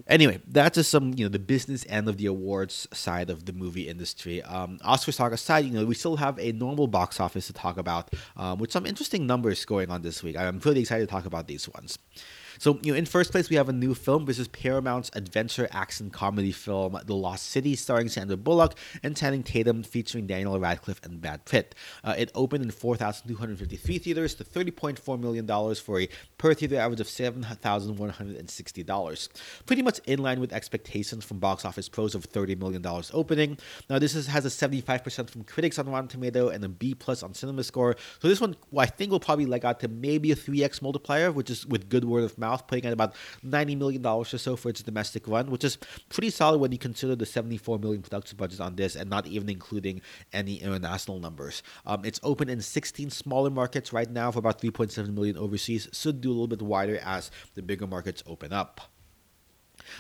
Anyway, 0.08 0.42
that's 0.46 0.76
just 0.76 0.92
some, 0.92 1.14
you 1.16 1.24
know, 1.24 1.30
the 1.30 1.40
business 1.40 1.86
end 1.88 2.10
of 2.10 2.18
the 2.18 2.26
awards 2.26 2.86
side 2.92 3.30
of 3.30 3.46
the 3.46 3.54
movie 3.54 3.88
industry. 3.88 4.42
Um, 4.44 4.78
Oscars 4.80 5.16
talk 5.16 5.32
aside, 5.32 5.64
you 5.64 5.72
know, 5.72 5.86
we 5.86 5.96
still 5.96 6.18
have 6.18 6.38
a 6.38 6.52
normal 6.52 6.88
box 6.88 7.22
office 7.22 7.48
to 7.48 7.54
talk 7.54 7.78
about, 7.78 8.14
um, 8.36 8.60
with 8.60 8.74
some 8.74 8.86
interesting 8.86 9.26
numbers 9.26 9.64
going 9.64 9.90
on 9.90 10.02
this 10.02 10.22
week. 10.22 10.36
I'm 10.36 10.60
really 10.60 10.82
excited 10.82 11.08
to 11.08 11.10
talk 11.10 11.26
about 11.26 11.48
these 11.48 11.70
ones. 11.70 11.98
So, 12.60 12.80
you 12.82 12.92
know, 12.92 12.98
in 12.98 13.06
first 13.06 13.32
place, 13.32 13.50
we 13.50 13.56
have 13.58 13.70
a 13.70 13.74
new 13.74 13.94
film. 13.94 14.26
This 14.26 14.40
is 14.40 14.48
Paramount's 14.48 15.12
adventure 15.14 15.68
action 15.72 16.10
comedy 16.10 16.52
film, 16.52 17.00
The 17.06 17.14
Lost 17.16 17.46
City, 17.48 17.76
starring 17.76 18.10
Sandra 18.10 18.38
Bullock 18.38 18.74
and 19.04 19.16
Channing 19.16 19.44
Tatum, 19.44 19.84
featuring 19.84 20.26
Daniel 20.28 20.60
Radcliffe 20.60 21.00
and 21.04 21.22
Brad 21.22 21.46
Pitt. 21.46 21.76
Uh, 22.04 22.16
it 22.18 22.32
opened 22.34 22.64
in 22.64 22.72
4,253 22.72 24.00
theaters 24.00 24.34
to 24.36 24.44
$30.4 24.44 25.20
million 25.20 25.48
for 25.76 26.00
a 26.00 26.10
per 26.38 26.54
theater 26.54 26.78
average 26.78 27.02
of 27.02 27.08
$7,160. 27.08 29.30
Pretty 29.66 29.82
much 29.82 30.00
in 30.06 30.20
line 30.20 30.40
with 30.40 30.54
expectations 30.54 31.26
from 31.26 31.40
box 31.40 31.66
office 31.66 31.90
pros 31.90 32.16
of 32.16 32.30
$30 32.30 32.58
million 32.58 32.82
opening. 33.14 33.58
Now, 33.90 34.00
this 34.00 34.16
is, 34.16 34.28
has 34.28 34.46
a 34.46 34.50
75% 34.50 35.30
from 35.30 35.44
critics 35.44 35.78
on 35.80 35.90
Rotten 35.90 36.08
Tomato 36.08 36.48
and 36.50 36.64
a 36.64 36.70
B 36.70 36.96
plus 36.96 37.24
on 37.24 37.34
CinemaScore. 37.34 37.96
So 38.20 38.28
this 38.28 38.40
one, 38.40 38.56
well, 38.72 38.84
I 38.84 38.88
think 38.88 39.12
will 39.12 39.20
probably 39.20 39.46
leg 39.46 39.66
out 39.66 39.80
to 39.82 39.88
maybe 39.88 40.32
a 40.32 40.36
3x 40.36 40.82
multiplier, 40.82 41.32
which 41.32 41.50
is 41.50 41.66
with 41.66 41.90
good 41.90 42.06
word 42.06 42.24
of 42.24 42.38
mouth 42.38 42.45
mouth, 42.46 42.68
putting 42.68 42.86
at 42.86 42.94
about 42.94 43.16
$90 43.46 43.78
million 43.78 44.06
or 44.06 44.26
so 44.26 44.56
for 44.56 44.70
its 44.70 44.82
domestic 44.82 45.28
run, 45.28 45.50
which 45.50 45.64
is 45.64 45.78
pretty 46.10 46.30
solid 46.30 46.60
when 46.60 46.72
you 46.72 46.78
consider 46.78 47.16
the 47.16 47.26
$74 47.26 47.82
million 47.82 48.02
production 48.02 48.38
budget 48.38 48.60
on 48.62 48.76
this 48.76 48.96
and 48.96 49.10
not 49.10 49.28
even 49.28 49.50
including 49.50 50.02
any 50.34 50.56
international 50.58 51.20
numbers. 51.20 51.64
Um, 51.86 52.06
it's 52.06 52.20
open 52.24 52.50
in 52.50 52.62
16 52.62 53.10
smaller 53.10 53.50
markets 53.50 53.92
right 53.94 54.10
now 54.10 54.32
for 54.32 54.40
about 54.40 54.62
3.7 54.62 55.14
million 55.14 55.38
overseas, 55.38 55.90
should 55.94 56.22
do 56.22 56.30
a 56.30 56.36
little 56.36 56.48
bit 56.48 56.62
wider 56.62 57.00
as 57.04 57.32
the 57.56 57.62
bigger 57.62 57.88
markets 57.88 58.24
open 58.28 58.54
up. 58.54 58.95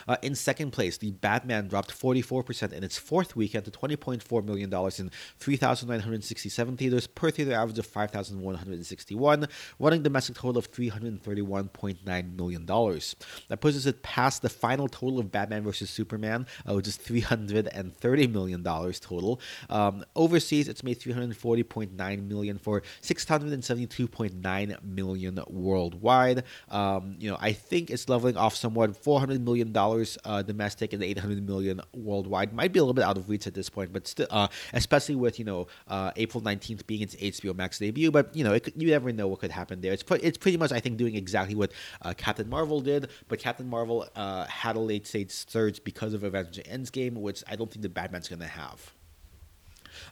Uh, 0.07 0.17
in 0.21 0.35
second 0.35 0.71
place, 0.71 0.97
the 0.97 1.11
Batman 1.11 1.67
dropped 1.67 1.91
44% 1.97 2.73
in 2.73 2.83
its 2.83 2.97
fourth 2.97 3.35
weekend 3.35 3.65
to 3.65 3.71
$20.4 3.71 4.45
million 4.45 4.73
in 4.73 5.11
3,967 5.39 6.77
theaters 6.77 7.07
per 7.07 7.31
theater 7.31 7.53
average 7.53 7.79
of 7.79 7.85
5,161, 7.85 9.47
running 9.79 10.03
domestic 10.03 10.35
total 10.35 10.57
of 10.59 10.71
$331.9 10.71 12.35
million. 12.35 12.65
That 12.65 13.61
pushes 13.61 13.85
it 13.85 14.03
past 14.03 14.41
the 14.41 14.49
final 14.49 14.87
total 14.87 15.19
of 15.19 15.31
Batman 15.31 15.63
vs. 15.63 15.89
Superman, 15.89 16.47
uh, 16.67 16.73
which 16.73 16.87
is 16.87 16.97
$330 16.97 18.31
million 18.31 18.63
total. 18.63 19.39
Um, 19.69 20.05
overseas, 20.15 20.67
it's 20.67 20.83
made 20.83 20.99
340.9 20.99 22.27
million 22.27 22.57
for 22.57 22.83
672.9 23.01 24.83
million 24.83 25.39
worldwide. 25.47 26.43
Um, 26.69 27.15
you 27.19 27.29
know, 27.29 27.37
I 27.39 27.51
think 27.53 27.89
it's 27.89 28.09
leveling 28.09 28.37
off 28.37 28.55
somewhat. 28.55 28.91
$400 29.01 29.41
million 29.41 29.74
dollars 29.75 30.17
uh, 30.23 30.41
domestic 30.41 30.93
and 30.93 31.03
800 31.03 31.45
million 31.45 31.81
worldwide 31.93 32.53
might 32.53 32.71
be 32.71 32.79
a 32.79 32.81
little 32.81 32.93
bit 32.93 33.03
out 33.03 33.17
of 33.17 33.29
reach 33.29 33.45
at 33.45 33.53
this 33.53 33.69
point, 33.69 33.91
but 33.91 34.07
still, 34.07 34.27
uh, 34.31 34.47
especially 34.73 35.15
with 35.15 35.37
you 35.37 35.45
know 35.45 35.67
uh, 35.89 36.11
April 36.15 36.41
19th 36.41 36.87
being 36.87 37.01
its 37.01 37.15
HBO 37.15 37.53
Max 37.53 37.77
debut. 37.77 38.09
But 38.09 38.35
you 38.35 38.43
know, 38.43 38.57
you 38.75 38.89
never 38.89 39.11
know 39.11 39.27
what 39.27 39.39
could 39.41 39.51
happen 39.51 39.81
there. 39.81 39.93
It's 39.93 40.03
it's 40.09 40.37
pretty 40.37 40.57
much 40.57 40.71
I 40.71 40.79
think 40.79 40.97
doing 40.97 41.15
exactly 41.15 41.55
what 41.55 41.73
uh, 42.01 42.13
Captain 42.17 42.49
Marvel 42.49 42.79
did, 42.79 43.09
but 43.27 43.37
Captain 43.37 43.67
Marvel 43.67 44.07
uh, 44.15 44.45
had 44.45 44.77
a 44.77 44.79
late 44.79 45.05
stage 45.05 45.31
surge 45.31 45.83
because 45.83 46.13
of 46.13 46.23
Avengers 46.23 46.63
Endgame, 46.63 47.15
which 47.15 47.43
I 47.47 47.57
don't 47.57 47.69
think 47.69 47.83
the 47.83 47.89
Batman's 47.89 48.29
gonna 48.29 48.47
have. 48.47 48.94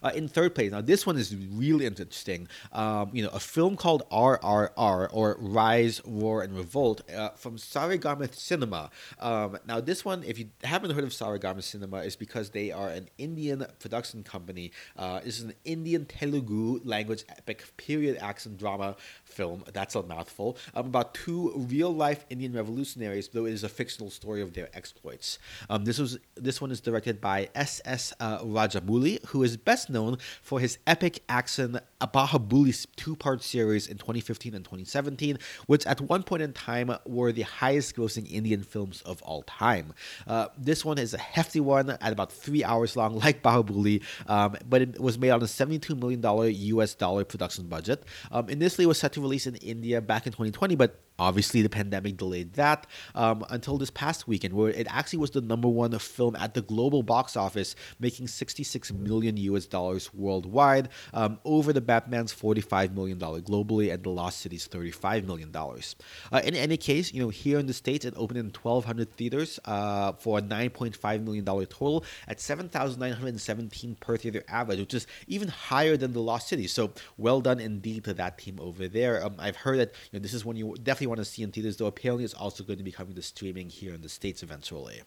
Uh, 0.01 0.11
in 0.15 0.27
third 0.27 0.55
place, 0.55 0.71
now 0.71 0.81
this 0.81 1.05
one 1.05 1.17
is 1.17 1.35
really 1.35 1.85
interesting. 1.85 2.47
Um, 2.71 3.09
you 3.13 3.23
know, 3.23 3.29
a 3.29 3.39
film 3.39 3.75
called 3.75 4.03
RRR 4.09 5.09
or 5.11 5.37
Rise, 5.39 6.01
Roar, 6.05 6.43
and 6.43 6.55
Revolt 6.55 7.09
uh, 7.11 7.29
from 7.29 7.57
Sarigama 7.57 8.33
Cinema. 8.33 8.89
Um, 9.19 9.57
now, 9.67 9.79
this 9.79 10.05
one, 10.05 10.23
if 10.23 10.37
you 10.37 10.49
haven't 10.63 10.91
heard 10.91 11.03
of 11.03 11.11
Sarigama 11.11 11.63
Cinema, 11.63 11.97
is 11.97 12.15
because 12.15 12.51
they 12.51 12.71
are 12.71 12.89
an 12.89 13.09
Indian 13.17 13.65
production 13.79 14.23
company. 14.23 14.71
Uh, 14.97 15.19
this 15.19 15.39
is 15.39 15.43
an 15.43 15.53
Indian 15.65 16.05
Telugu 16.05 16.79
language 16.83 17.23
epic 17.29 17.63
period 17.77 18.17
action 18.21 18.55
drama 18.55 18.95
film. 19.23 19.63
That's 19.73 19.95
a 19.95 20.03
mouthful. 20.03 20.57
Um, 20.75 20.87
about 20.87 21.13
two 21.13 21.51
real 21.69 21.93
life 21.93 22.25
Indian 22.29 22.53
revolutionaries, 22.53 23.27
though 23.29 23.45
it 23.45 23.53
is 23.53 23.63
a 23.63 23.69
fictional 23.69 24.09
story 24.09 24.41
of 24.41 24.53
their 24.53 24.69
exploits. 24.73 25.39
Um, 25.69 25.85
this 25.85 25.99
was 25.99 26.19
this 26.35 26.61
one 26.61 26.71
is 26.71 26.81
directed 26.81 27.19
by 27.19 27.49
S. 27.55 27.81
S. 27.85 28.13
Uh, 28.19 28.39
Rajamouli, 28.39 29.23
who 29.27 29.43
is 29.43 29.57
best 29.57 29.72
known 29.89 30.17
for 30.41 30.59
his 30.59 30.77
epic 30.85 31.23
action 31.27 31.79
Bahubali 32.01 32.85
two-part 32.95 33.43
series 33.43 33.87
in 33.87 33.97
2015 33.97 34.53
and 34.53 34.63
2017, 34.65 35.37
which 35.67 35.85
at 35.85 36.01
one 36.01 36.23
point 36.23 36.41
in 36.43 36.53
time 36.53 36.93
were 37.05 37.31
the 37.31 37.43
highest-grossing 37.43 38.29
Indian 38.31 38.63
films 38.63 39.01
of 39.03 39.21
all 39.23 39.43
time. 39.43 39.93
Uh, 40.27 40.47
this 40.57 40.83
one 40.83 40.97
is 40.97 41.13
a 41.13 41.17
hefty 41.17 41.59
one 41.59 41.89
at 41.89 42.11
about 42.11 42.31
three 42.31 42.63
hours 42.63 42.95
long, 42.95 43.17
like 43.19 43.41
Bahubali, 43.41 44.03
um, 44.27 44.55
but 44.67 44.81
it 44.81 44.99
was 44.99 45.17
made 45.17 45.31
on 45.31 45.41
a 45.41 45.47
72 45.47 45.95
million 45.95 46.21
dollar 46.21 46.47
U.S. 46.47 46.93
dollar 46.93 47.23
production 47.23 47.67
budget. 47.67 48.03
Um, 48.31 48.49
initially, 48.49 48.85
it 48.85 48.87
was 48.87 48.99
set 48.99 49.13
to 49.13 49.21
release 49.21 49.47
in 49.47 49.55
India 49.55 50.01
back 50.01 50.25
in 50.25 50.31
2020, 50.33 50.75
but 50.75 50.99
Obviously, 51.19 51.61
the 51.61 51.69
pandemic 51.69 52.17
delayed 52.17 52.53
that 52.53 52.87
um, 53.13 53.45
until 53.51 53.77
this 53.77 53.91
past 53.91 54.27
weekend, 54.27 54.55
where 54.55 54.71
it 54.71 54.87
actually 54.89 55.19
was 55.19 55.29
the 55.29 55.41
number 55.41 55.67
one 55.67 55.97
film 55.99 56.35
at 56.35 56.55
the 56.55 56.61
global 56.61 57.03
box 57.03 57.37
office, 57.37 57.75
making 57.99 58.27
66 58.27 58.91
million 58.93 59.37
US 59.37 59.62
dollars 59.65 60.13
worldwide, 60.13 60.89
um, 61.13 61.39
over 61.45 61.73
the 61.73 61.81
Batman's 61.81 62.31
45 62.31 62.95
million 62.95 63.17
dollar 63.17 63.41
globally 63.41 63.93
and 63.93 64.03
the 64.03 64.09
Lost 64.09 64.39
City's 64.39 64.65
35 64.67 65.25
million 65.25 65.51
dollars. 65.51 65.95
Uh, 66.31 66.41
in 66.43 66.55
any 66.55 66.77
case, 66.77 67.13
you 67.13 67.21
know, 67.21 67.29
here 67.29 67.59
in 67.59 67.65
the 67.65 67.73
states, 67.73 68.05
it 68.05 68.13
opened 68.17 68.39
in 68.39 68.45
1,200 68.45 69.11
theaters 69.11 69.59
uh, 69.65 70.13
for 70.13 70.39
a 70.39 70.41
9.5 70.41 71.23
million 71.23 71.45
dollar 71.45 71.65
total 71.65 72.03
at 72.27 72.39
7,917 72.39 73.95
per 73.95 74.17
theater 74.17 74.43
average, 74.47 74.79
which 74.79 74.93
is 74.93 75.07
even 75.27 75.47
higher 75.47 75.97
than 75.97 76.13
the 76.13 76.21
Lost 76.21 76.47
City. 76.47 76.67
So 76.67 76.91
well 77.17 77.41
done 77.41 77.59
indeed 77.59 78.03
to 78.05 78.13
that 78.15 78.37
team 78.37 78.59
over 78.59 78.87
there. 78.87 79.23
Um, 79.25 79.35
I've 79.39 79.57
heard 79.57 79.79
that 79.79 79.93
you 80.11 80.19
know, 80.19 80.23
this 80.23 80.33
is 80.33 80.45
one 80.45 80.55
you 80.55 80.75
definitely 80.81 81.07
want 81.07 81.19
to 81.19 81.25
see 81.25 81.43
in 81.43 81.51
theaters, 81.51 81.77
though 81.77 81.87
apparently 81.87 82.23
it's 82.23 82.33
also 82.33 82.63
going 82.63 82.77
to 82.77 82.83
be 82.83 82.91
coming 82.91 83.15
to 83.15 83.21
streaming 83.21 83.69
here 83.69 83.93
in 83.93 84.01
the 84.01 84.09
States 84.09 84.43
eventually. 84.43 85.01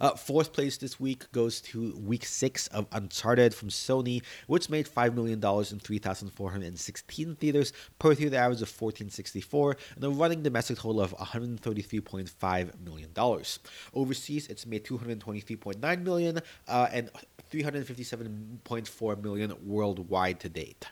Uh, 0.00 0.10
fourth 0.10 0.52
place 0.52 0.76
this 0.76 0.98
week 1.00 1.30
goes 1.32 1.60
to 1.60 1.96
week 1.98 2.24
six 2.24 2.66
of 2.68 2.86
Uncharted 2.92 3.54
from 3.54 3.68
Sony, 3.68 4.22
which 4.46 4.70
made 4.70 4.86
$5 4.86 5.14
million 5.14 5.38
in 5.38 5.80
3,416 5.80 7.36
theaters 7.36 7.72
per 7.98 8.14
theater 8.14 8.36
average 8.36 8.62
of 8.62 8.68
1464 8.68 9.76
and 9.96 10.04
a 10.04 10.10
running 10.10 10.42
domestic 10.42 10.78
total 10.78 11.00
of 11.00 11.16
$133.5 11.16 12.80
million. 12.84 13.10
Overseas, 13.94 14.46
it's 14.48 14.66
made 14.66 14.84
223.9 14.84 16.02
million 16.02 16.40
uh, 16.68 16.88
and 16.92 17.10
357.4 17.50 19.22
million 19.22 19.54
worldwide 19.64 20.40
to 20.40 20.48
date. 20.48 20.86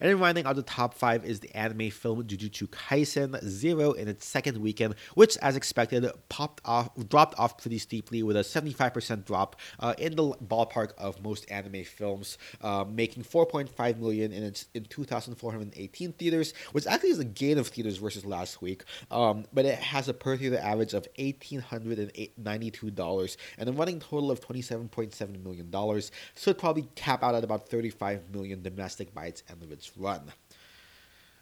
And 0.00 0.20
rounding 0.20 0.46
out 0.46 0.56
the 0.56 0.62
top 0.62 0.94
five 0.94 1.24
is 1.24 1.40
the 1.40 1.54
anime 1.56 1.90
film 1.90 2.22
Jujutsu 2.24 2.68
Kaisen 2.68 3.42
Zero 3.44 3.92
in 3.92 4.08
its 4.08 4.26
second 4.26 4.58
weekend, 4.58 4.94
which, 5.14 5.36
as 5.38 5.56
expected, 5.56 6.06
popped 6.28 6.60
off, 6.64 6.90
dropped 7.08 7.38
off 7.38 7.58
pretty 7.58 7.78
steeply 7.78 8.22
with 8.22 8.36
a 8.36 8.40
75% 8.40 9.24
drop 9.24 9.56
uh, 9.80 9.94
in 9.98 10.14
the 10.14 10.34
ballpark 10.46 10.92
of 10.98 11.20
most 11.22 11.50
anime 11.50 11.82
films, 11.84 12.38
uh, 12.62 12.84
making 12.88 13.24
4.5 13.24 13.98
million 13.98 14.32
in 14.32 14.42
its 14.42 14.66
in 14.74 14.84
2,418 14.84 16.12
theaters, 16.12 16.54
which 16.72 16.86
actually 16.86 17.10
is 17.10 17.18
a 17.18 17.24
gain 17.24 17.58
of 17.58 17.68
theaters 17.68 17.98
versus 17.98 18.24
last 18.24 18.62
week. 18.62 18.84
Um, 19.10 19.44
but 19.52 19.64
it 19.64 19.78
has 19.78 20.08
a 20.08 20.14
per 20.14 20.36
theater 20.36 20.58
average 20.58 20.94
of 20.94 21.06
$1,892 21.18 23.36
and 23.58 23.68
a 23.68 23.72
running 23.72 24.00
total 24.00 24.30
of 24.30 24.40
$27.7 24.40 25.42
million. 25.42 25.70
So 26.34 26.50
it 26.50 26.58
probably 26.58 26.88
cap 26.94 27.22
out 27.22 27.34
at 27.34 27.44
about 27.44 27.68
35 27.68 28.30
million 28.32 28.62
domestic 28.62 29.14
by 29.14 29.26
its 29.26 29.42
end 29.50 29.62
of 29.62 29.70
its 29.72 29.87
run. 29.96 30.32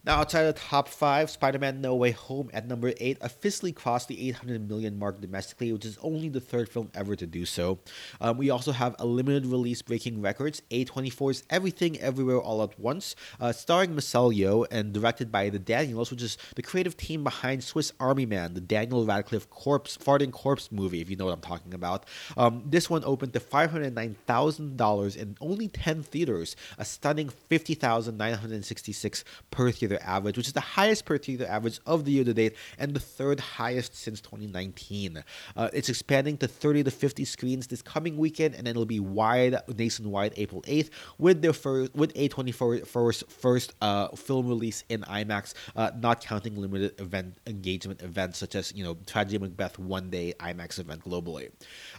Now, 0.07 0.21
outside 0.21 0.45
the 0.45 0.53
top 0.53 0.87
five, 0.87 1.31
Spider 1.31 1.59
Man 1.59 1.81
No 1.81 1.97
Way 1.97 2.13
Home 2.13 2.49
at 2.53 2.69
number 2.69 2.93
eight 2.99 3.19
officially 3.23 3.73
crossed 3.73 4.07
the 4.07 4.29
800 4.29 4.69
million 4.69 5.01
mark 5.01 5.21
domestically, 5.21 5.73
which 5.73 5.85
is 5.85 5.99
only 6.01 6.29
the 6.29 6.39
third 6.39 6.69
film 6.69 6.93
ever 6.95 7.17
to 7.17 7.27
do 7.27 7.45
so. 7.45 7.81
Um, 8.21 8.39
we 8.39 8.49
also 8.49 8.71
have 8.71 8.95
a 9.01 9.05
limited 9.05 9.47
release 9.47 9.83
breaking 9.83 10.23
records 10.23 10.63
A24's 10.71 11.43
Everything 11.51 11.99
Everywhere 11.99 12.41
All 12.41 12.63
at 12.63 12.79
Once, 12.79 13.17
uh, 13.41 13.51
starring 13.51 13.97
Michelle 13.97 14.31
Yeoh 14.31 14.65
and 14.71 14.93
directed 14.93 15.33
by 15.33 15.49
the 15.49 15.59
Daniels, 15.59 16.13
which 16.13 16.23
is 16.23 16.39
the 16.55 16.63
creative 16.63 16.97
team 16.97 17.25
behind 17.25 17.65
Swiss 17.65 17.93
Army 17.99 18.27
Man, 18.27 18.55
the 18.55 18.61
Daniel 18.61 19.05
Radcliffe 19.05 19.51
corpse, 19.51 19.97
farting 19.97 20.31
corpse 20.31 20.71
movie, 20.71 21.01
if 21.01 21.11
you 21.11 21.17
know 21.17 21.25
what 21.25 21.35
I'm 21.35 21.41
talking 21.41 21.75
about. 21.75 22.05
Um, 22.37 22.63
this 22.65 22.89
one 22.89 23.03
opened 23.05 23.33
to 23.33 23.41
$509,000 23.41 25.17
in 25.17 25.37
only 25.41 25.67
10 25.67 26.05
theaters, 26.05 26.55
a 26.79 26.85
stunning 26.85 27.29
50,966 27.29 29.25
per 29.51 29.73
theater 29.73 29.96
average, 30.03 30.37
which 30.37 30.47
is 30.47 30.53
the 30.53 30.61
highest 30.61 31.05
per 31.05 31.19
theater 31.19 31.47
average 31.47 31.81
of 31.87 32.05
the 32.05 32.13
year 32.13 32.25
to 32.25 32.35
date 32.35 32.55
and 32.79 32.95
the 32.95 33.01
third 33.01 33.41
highest 33.41 33.95
since 33.95 34.21
2019. 34.21 35.23
Uh, 35.57 35.71
it's 35.73 35.89
expanding 35.89 36.37
to 36.39 36.49
30 36.49 36.85
to 36.85 36.91
50 36.91 37.25
screens 37.25 37.67
this 37.67 37.83
coming 37.83 38.17
weekend, 38.17 38.55
and 38.55 38.67
then 38.67 38.73
it'll 38.73 38.87
be 38.87 39.01
wide 39.01 39.57
nationwide 39.77 40.33
April 40.37 40.63
8th 40.63 40.91
with 41.19 41.43
their 41.43 41.53
first 41.53 41.95
with 41.95 42.15
A24 42.15 42.87
first 42.87 43.31
first 43.31 43.75
uh, 43.81 44.09
film 44.09 44.47
release 44.47 44.85
in 44.89 45.03
IMAX, 45.03 45.55
uh, 45.75 45.91
not 45.99 46.21
counting 46.21 46.57
limited 46.57 46.99
event 47.01 47.39
engagement 47.47 48.03
events 48.03 48.39
such 48.39 48.55
as 48.55 48.73
you 48.75 48.85
know 48.85 48.97
Tragedy 49.07 49.39
Macbeth 49.39 49.79
one 49.79 50.11
day 50.11 50.35
IMAX 50.41 50.79
event 50.79 51.03
globally. 51.05 51.51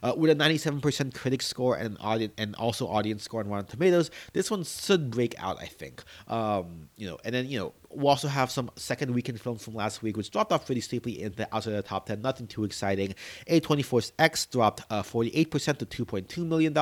Uh, 0.03 0.13
with 0.15 0.31
a 0.31 0.35
97% 0.35 1.13
critic 1.13 1.41
score 1.41 1.75
and 1.75 1.87
an 1.87 1.97
audience 1.99 2.33
and 2.37 2.55
also 2.55 2.87
audience 2.87 3.23
score 3.23 3.41
on 3.41 3.49
Rotten 3.49 3.67
Tomatoes, 3.67 4.11
this 4.33 4.51
one 4.51 4.63
should 4.63 5.11
break 5.11 5.35
out. 5.39 5.57
I 5.59 5.65
think. 5.65 6.03
Um, 6.27 6.89
you 6.95 7.07
know, 7.07 7.17
and 7.23 7.33
then 7.33 7.47
you 7.47 7.59
know 7.59 7.73
We'll 7.97 8.09
also 8.09 8.27
have 8.27 8.51
some 8.51 8.69
second 8.75 9.15
weekend 9.15 9.41
films 9.41 9.63
from 9.63 9.73
last 9.73 10.03
week, 10.03 10.17
which 10.17 10.29
dropped 10.29 10.51
off 10.51 10.67
pretty 10.67 10.81
steeply 10.81 11.23
in 11.23 11.33
the 11.33 11.47
outside 11.53 11.71
of 11.71 11.77
the 11.77 11.89
top 11.89 12.05
10. 12.05 12.21
Nothing 12.21 12.45
too 12.45 12.63
exciting. 12.63 13.15
A24's 13.49 14.13
X 14.19 14.45
dropped 14.45 14.83
uh, 14.91 15.01
48% 15.01 15.79
to 15.79 16.05
$2.2 16.05 16.45
million. 16.45 16.77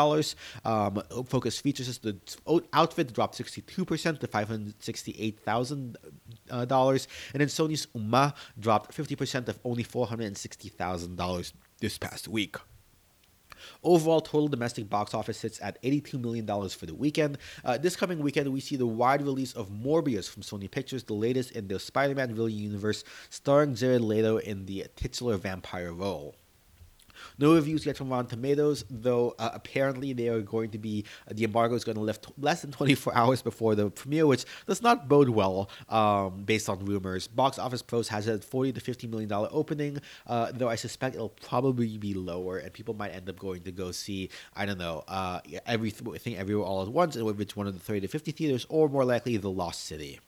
Um, 0.66 1.02
Focus 1.26 1.58
Features, 1.62 1.98
the 2.00 2.18
outfit 2.74 3.14
dropped 3.14 3.38
62% 3.38 4.20
to 4.20 4.28
$568,000. 4.28 5.96
Uh, 6.52 6.66
and 7.34 7.42
then 7.42 7.48
Sony's 7.48 7.86
Umma 7.96 8.34
dropped 8.60 8.94
50% 8.94 9.48
of 9.48 9.58
only 9.64 9.86
$460,000 9.86 11.54
this 11.80 11.98
past 11.98 12.28
week. 12.28 12.58
Overall, 13.84 14.22
total 14.22 14.48
domestic 14.48 14.90
box 14.90 15.14
office 15.14 15.38
sits 15.38 15.60
at 15.62 15.82
$82 15.84 16.20
million 16.20 16.46
for 16.70 16.86
the 16.86 16.96
weekend. 16.96 17.38
Uh, 17.64 17.78
this 17.78 17.96
coming 17.96 18.20
weekend, 18.20 18.52
we 18.52 18.60
see 18.60 18.76
the 18.76 18.86
wide 18.86 19.22
release 19.22 19.54
of 19.54 19.70
Morbius 19.70 20.30
from 20.30 20.44
Sony 20.44 20.70
Pictures, 20.70 21.04
the 21.04 21.14
latest 21.14 21.52
in 21.52 21.68
the 21.68 21.80
Spider 21.80 22.16
Man 22.16 22.34
villain 22.34 22.54
universe, 22.54 23.04
starring 23.30 23.76
Jared 23.76 24.02
Leto 24.02 24.38
in 24.38 24.66
the 24.66 24.86
titular 24.96 25.38
vampire 25.38 25.94
role. 25.94 26.36
No 27.38 27.54
reviews 27.56 27.86
yet 27.86 27.98
from 27.98 28.10
Rotten 28.10 28.28
Tomatoes, 28.28 28.86
though 28.90 29.36
uh, 29.40 29.52
apparently 29.54 30.14
they 30.14 30.28
are 30.28 30.42
going 30.42 30.70
to 30.72 30.78
be 30.78 31.06
uh, 31.30 31.34
the 31.36 31.44
embargo 31.44 31.76
is 31.76 31.84
going 31.84 31.96
to 31.98 32.02
lift 32.02 32.28
less 32.38 32.62
than 32.62 32.72
24 32.72 33.16
hours 33.18 33.42
before 33.42 33.76
the 33.76 33.90
premiere, 33.90 34.28
which 34.28 34.46
does 34.68 34.82
not 34.82 35.08
bode 35.08 35.30
well 35.30 35.70
um, 35.90 36.44
based 36.44 36.70
on 36.70 36.84
rumors. 36.86 37.28
Box 37.28 37.60
Office 37.60 37.82
Pros 37.82 38.08
has 38.10 38.28
a 38.28 38.40
40 38.40 38.74
to 38.74 38.80
50 38.80 39.08
million 39.08 39.30
dollar 39.30 39.50
opening, 39.52 40.00
uh, 40.28 40.52
though 40.54 40.70
I 40.70 40.76
suspect 40.76 41.16
it'll 41.16 41.30
probably 41.30 41.98
be 41.98 42.14
lower, 42.14 42.58
and 42.58 42.72
people 42.74 42.94
might 42.94 43.12
end 43.12 43.30
up 43.30 43.40
going 43.40 43.64
to 43.64 43.72
go 43.72 43.92
see 43.92 44.30
I 44.56 44.66
don't 44.66 44.78
know 44.78 45.04
uh, 45.08 45.40
everything 45.66 46.38
everywhere 46.38 46.66
all 46.66 46.82
at 46.82 46.90
once, 46.90 47.16
and 47.16 47.28
in 47.28 47.38
which 47.38 47.56
one 47.56 47.68
of 47.68 47.74
the 47.74 47.80
30 47.80 48.02
to 48.02 48.08
50 48.08 48.32
theaters, 48.32 48.66
or 48.70 48.90
more 48.90 49.06
likely 49.06 49.38
the 49.38 49.50
Lost 49.50 49.86
City. 49.86 50.20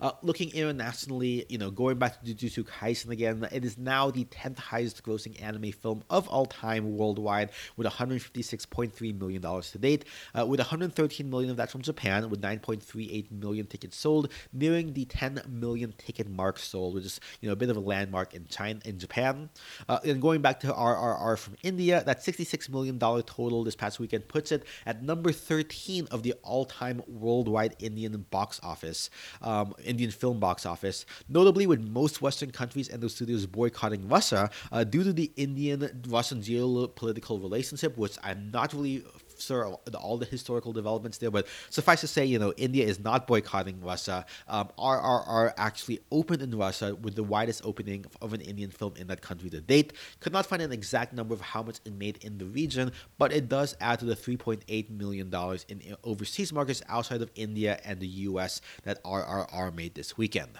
Uh, 0.00 0.12
looking 0.22 0.50
internationally, 0.50 1.44
you 1.48 1.58
know, 1.58 1.70
going 1.70 1.98
back 1.98 2.22
to 2.22 2.34
Jujutsu 2.34 2.64
Kaisen 2.64 3.10
again, 3.10 3.46
it 3.52 3.64
is 3.64 3.78
now 3.78 4.10
the 4.10 4.24
10th 4.24 4.58
highest 4.58 5.02
grossing 5.04 5.40
anime 5.42 5.72
film 5.72 6.02
of 6.10 6.28
all 6.28 6.46
time 6.46 6.96
worldwide 6.96 7.50
with 7.76 7.86
$156.3 7.86 9.18
million 9.18 9.42
to 9.42 9.78
date, 9.78 10.04
uh, 10.38 10.44
with 10.46 10.60
113 10.60 11.30
million 11.30 11.50
of 11.50 11.56
that 11.56 11.70
from 11.70 11.82
Japan, 11.82 12.28
with 12.30 12.40
9.38 12.40 13.30
million 13.30 13.66
tickets 13.66 13.96
sold, 13.96 14.30
nearing 14.52 14.92
the 14.92 15.04
10 15.04 15.42
million 15.48 15.94
ticket 15.98 16.28
mark 16.28 16.58
sold, 16.58 16.94
which 16.94 17.04
is, 17.04 17.20
you 17.40 17.48
know, 17.48 17.52
a 17.52 17.56
bit 17.56 17.70
of 17.70 17.76
a 17.76 17.80
landmark 17.80 18.34
in 18.34 18.46
China, 18.46 18.80
in 18.84 18.98
Japan. 18.98 19.50
Uh, 19.88 19.98
and 20.04 20.20
going 20.20 20.40
back 20.40 20.60
to 20.60 20.68
RRR 20.68 21.38
from 21.38 21.56
India, 21.62 22.02
that 22.04 22.20
$66 22.20 22.68
million 22.68 22.98
total 22.98 23.64
this 23.64 23.76
past 23.76 24.00
weekend 24.00 24.28
puts 24.28 24.52
it 24.52 24.64
at 24.86 25.02
number 25.02 25.32
13 25.32 26.08
of 26.10 26.22
the 26.22 26.34
all-time 26.42 27.02
worldwide 27.06 27.76
Indian 27.78 28.24
box 28.30 28.60
office. 28.62 29.10
Um, 29.42 29.74
Indian 29.84 30.10
film 30.10 30.40
box 30.40 30.66
office, 30.66 31.06
notably 31.28 31.66
with 31.66 31.80
most 31.88 32.22
Western 32.22 32.50
countries 32.50 32.88
and 32.88 33.02
those 33.02 33.14
studios 33.14 33.46
boycotting 33.46 34.08
Russia 34.08 34.50
uh, 34.72 34.84
due 34.84 35.04
to 35.04 35.12
the 35.12 35.30
Indian 35.36 36.02
Russian 36.08 36.40
geopolitical 36.40 37.40
relationship, 37.40 37.96
which 37.96 38.16
I'm 38.22 38.50
not 38.50 38.72
really 38.72 39.04
sure 39.38 39.78
all 39.94 40.18
the 40.18 40.26
historical 40.26 40.72
developments 40.72 41.18
there. 41.18 41.30
But 41.30 41.46
suffice 41.70 42.00
to 42.00 42.06
say, 42.06 42.24
you 42.24 42.38
know, 42.38 42.52
India 42.56 42.84
is 42.84 42.98
not 42.98 43.26
boycotting 43.26 43.80
Russia. 43.80 44.24
Um, 44.48 44.70
RRR 44.78 45.52
actually 45.56 46.00
opened 46.10 46.42
in 46.42 46.56
Russia 46.56 46.94
with 46.94 47.14
the 47.14 47.22
widest 47.22 47.62
opening 47.64 48.04
of 48.20 48.32
an 48.32 48.40
Indian 48.40 48.70
film 48.70 48.94
in 48.96 49.06
that 49.08 49.20
country 49.20 49.50
to 49.50 49.60
date. 49.60 49.92
Could 50.20 50.32
not 50.32 50.46
find 50.46 50.62
an 50.62 50.72
exact 50.72 51.12
number 51.12 51.34
of 51.34 51.40
how 51.40 51.62
much 51.62 51.78
it 51.84 51.92
made 51.94 52.18
in 52.24 52.38
the 52.38 52.46
region, 52.46 52.92
but 53.18 53.32
it 53.32 53.48
does 53.48 53.76
add 53.80 53.98
to 54.00 54.04
the 54.04 54.16
3.8 54.16 54.90
million 54.90 55.30
dollars 55.30 55.66
in 55.68 55.80
overseas 56.04 56.52
markets 56.52 56.82
outside 56.88 57.22
of 57.22 57.30
India 57.34 57.80
and 57.84 58.00
the 58.00 58.06
U.S. 58.06 58.60
that 58.84 59.02
RRR 59.04 59.73
made 59.74 59.94
this 59.94 60.16
weekend. 60.16 60.58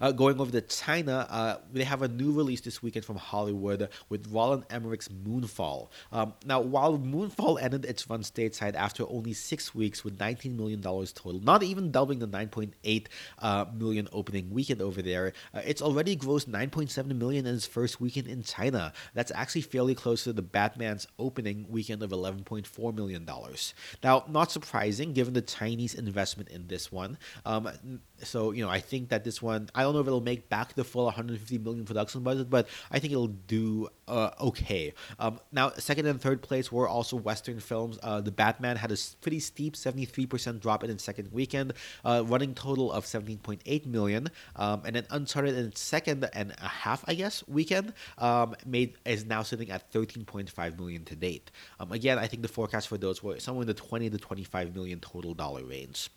Uh, 0.00 0.12
going 0.12 0.40
over 0.40 0.50
to 0.50 0.60
China, 0.62 1.26
uh, 1.30 1.56
they 1.72 1.84
have 1.84 2.02
a 2.02 2.08
new 2.08 2.32
release 2.32 2.60
this 2.60 2.82
weekend 2.82 3.04
from 3.04 3.16
Hollywood 3.16 3.88
with 4.08 4.26
Roland 4.30 4.64
Emmerich's 4.70 5.08
Moonfall. 5.08 5.88
Um, 6.12 6.34
now, 6.44 6.60
while 6.60 6.98
Moonfall 6.98 7.60
ended 7.60 7.84
its 7.84 8.08
run 8.08 8.22
stateside 8.22 8.74
after 8.74 9.04
only 9.08 9.32
six 9.32 9.74
weeks 9.74 10.04
with 10.04 10.18
$19 10.18 10.56
million 10.56 10.80
total, 10.82 11.40
not 11.40 11.62
even 11.62 11.90
doubling 11.90 12.18
the 12.18 12.28
9.8 12.28 13.06
uh, 13.38 13.64
million 13.74 14.08
opening 14.12 14.50
weekend 14.50 14.82
over 14.82 15.02
there, 15.02 15.32
uh, 15.54 15.60
it's 15.64 15.82
already 15.82 16.16
grossed 16.16 16.46
9.7 16.46 17.16
million 17.16 17.46
in 17.46 17.54
its 17.54 17.66
first 17.66 18.00
weekend 18.00 18.26
in 18.26 18.42
China. 18.42 18.92
That's 19.14 19.32
actually 19.34 19.62
fairly 19.62 19.94
close 19.94 20.24
to 20.24 20.32
the 20.32 20.42
Batman's 20.42 21.06
opening 21.18 21.66
weekend 21.68 22.02
of 22.02 22.10
11.4 22.10 22.94
million 22.94 23.24
dollars. 23.24 23.74
Now, 24.02 24.24
not 24.28 24.50
surprising 24.50 25.12
given 25.12 25.34
the 25.34 25.42
Chinese 25.42 25.94
investment 25.94 26.48
in 26.48 26.66
this 26.66 26.90
one. 26.90 27.18
Um, 27.44 28.00
so 28.22 28.52
you 28.52 28.64
know, 28.64 28.70
I 28.70 28.80
think 28.80 29.08
that 29.10 29.24
this 29.24 29.40
one, 29.42 29.68
I 29.74 29.82
don't 29.82 29.94
know 29.94 30.00
if 30.00 30.06
it'll 30.06 30.20
make 30.20 30.48
back 30.48 30.74
the 30.74 30.84
full 30.84 31.04
150 31.04 31.58
million 31.58 31.84
production 31.84 32.22
budget, 32.22 32.50
but 32.50 32.68
I 32.90 32.98
think 32.98 33.12
it'll 33.12 33.28
do 33.28 33.88
uh, 34.10 34.30
okay. 34.40 34.92
Um, 35.18 35.40
now, 35.52 35.70
second 35.70 36.06
and 36.06 36.20
third 36.20 36.42
place 36.42 36.72
were 36.72 36.88
also 36.88 37.16
Western 37.16 37.60
films. 37.60 37.98
Uh, 38.02 38.20
the 38.20 38.32
Batman 38.32 38.76
had 38.76 38.90
a 38.90 38.96
pretty 39.20 39.40
steep 39.40 39.74
73% 39.74 40.60
drop 40.60 40.82
in 40.82 40.90
its 40.90 41.04
second 41.04 41.32
weekend, 41.32 41.74
uh, 42.04 42.24
running 42.26 42.54
total 42.54 42.90
of 42.92 43.04
17.8 43.04 43.86
million, 43.86 44.28
um, 44.56 44.82
and 44.84 44.96
then 44.96 45.06
Uncharted 45.10 45.56
in 45.56 45.66
its 45.66 45.80
second 45.80 46.28
and 46.32 46.52
a 46.60 46.68
half, 46.68 47.04
I 47.06 47.14
guess, 47.14 47.46
weekend 47.46 47.92
um, 48.18 48.54
made 48.66 48.94
is 49.04 49.24
now 49.24 49.42
sitting 49.42 49.70
at 49.70 49.92
13.5 49.92 50.78
million 50.78 51.04
to 51.04 51.16
date. 51.16 51.50
Um, 51.78 51.92
again, 51.92 52.18
I 52.18 52.26
think 52.26 52.42
the 52.42 52.48
forecast 52.48 52.88
for 52.88 52.98
those 52.98 53.22
were 53.22 53.38
somewhere 53.38 53.62
in 53.62 53.68
the 53.68 53.74
20 53.74 54.10
to 54.10 54.18
25 54.18 54.74
million 54.74 55.00
total 55.00 55.34
dollar 55.34 55.64
range. 55.64 56.10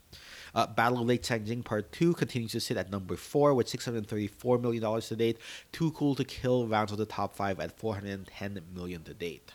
Uh, 0.54 0.66
Battle 0.66 1.00
of 1.00 1.06
Lake 1.06 1.22
Changjin 1.22 1.64
Part 1.64 1.90
2 1.92 2.14
continues 2.14 2.52
to 2.52 2.60
sit 2.60 2.76
at 2.76 2.90
number 2.90 3.16
4 3.16 3.54
with 3.54 3.66
$634 3.66 4.60
million 4.60 5.00
to 5.00 5.16
date. 5.16 5.38
Too 5.72 5.90
Cool 5.92 6.14
to 6.14 6.24
Kill 6.24 6.66
rounds 6.66 6.92
of 6.92 6.98
the 6.98 7.06
top 7.06 7.34
5 7.34 7.60
at 7.60 7.78
410 7.78 8.60
million 8.74 9.02
to 9.02 9.14
date. 9.14 9.52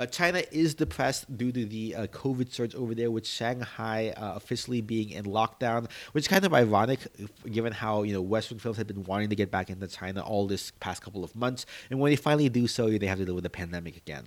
Uh, 0.00 0.06
China 0.06 0.42
is 0.50 0.74
depressed 0.74 1.36
due 1.36 1.52
to 1.52 1.66
the 1.66 1.94
uh, 1.94 2.06
COVID 2.06 2.50
surge 2.50 2.74
over 2.74 2.94
there, 2.94 3.10
with 3.10 3.26
Shanghai 3.26 4.14
uh, 4.16 4.32
officially 4.34 4.80
being 4.80 5.10
in 5.10 5.26
lockdown, 5.26 5.90
which 6.12 6.24
is 6.24 6.28
kind 6.28 6.42
of 6.42 6.54
ironic 6.54 7.00
given 7.52 7.70
how 7.70 8.02
you 8.02 8.14
know 8.14 8.22
Western 8.22 8.58
films 8.58 8.78
had 8.78 8.86
been 8.86 9.04
wanting 9.04 9.28
to 9.28 9.36
get 9.36 9.50
back 9.50 9.68
into 9.68 9.86
China 9.86 10.22
all 10.22 10.46
this 10.46 10.70
past 10.80 11.02
couple 11.02 11.22
of 11.22 11.36
months, 11.36 11.66
and 11.90 12.00
when 12.00 12.10
they 12.10 12.16
finally 12.16 12.48
do 12.48 12.66
so, 12.66 12.88
they 12.88 13.06
have 13.06 13.18
to 13.18 13.26
deal 13.26 13.34
with 13.34 13.44
the 13.44 13.50
pandemic 13.50 13.94
again. 13.98 14.24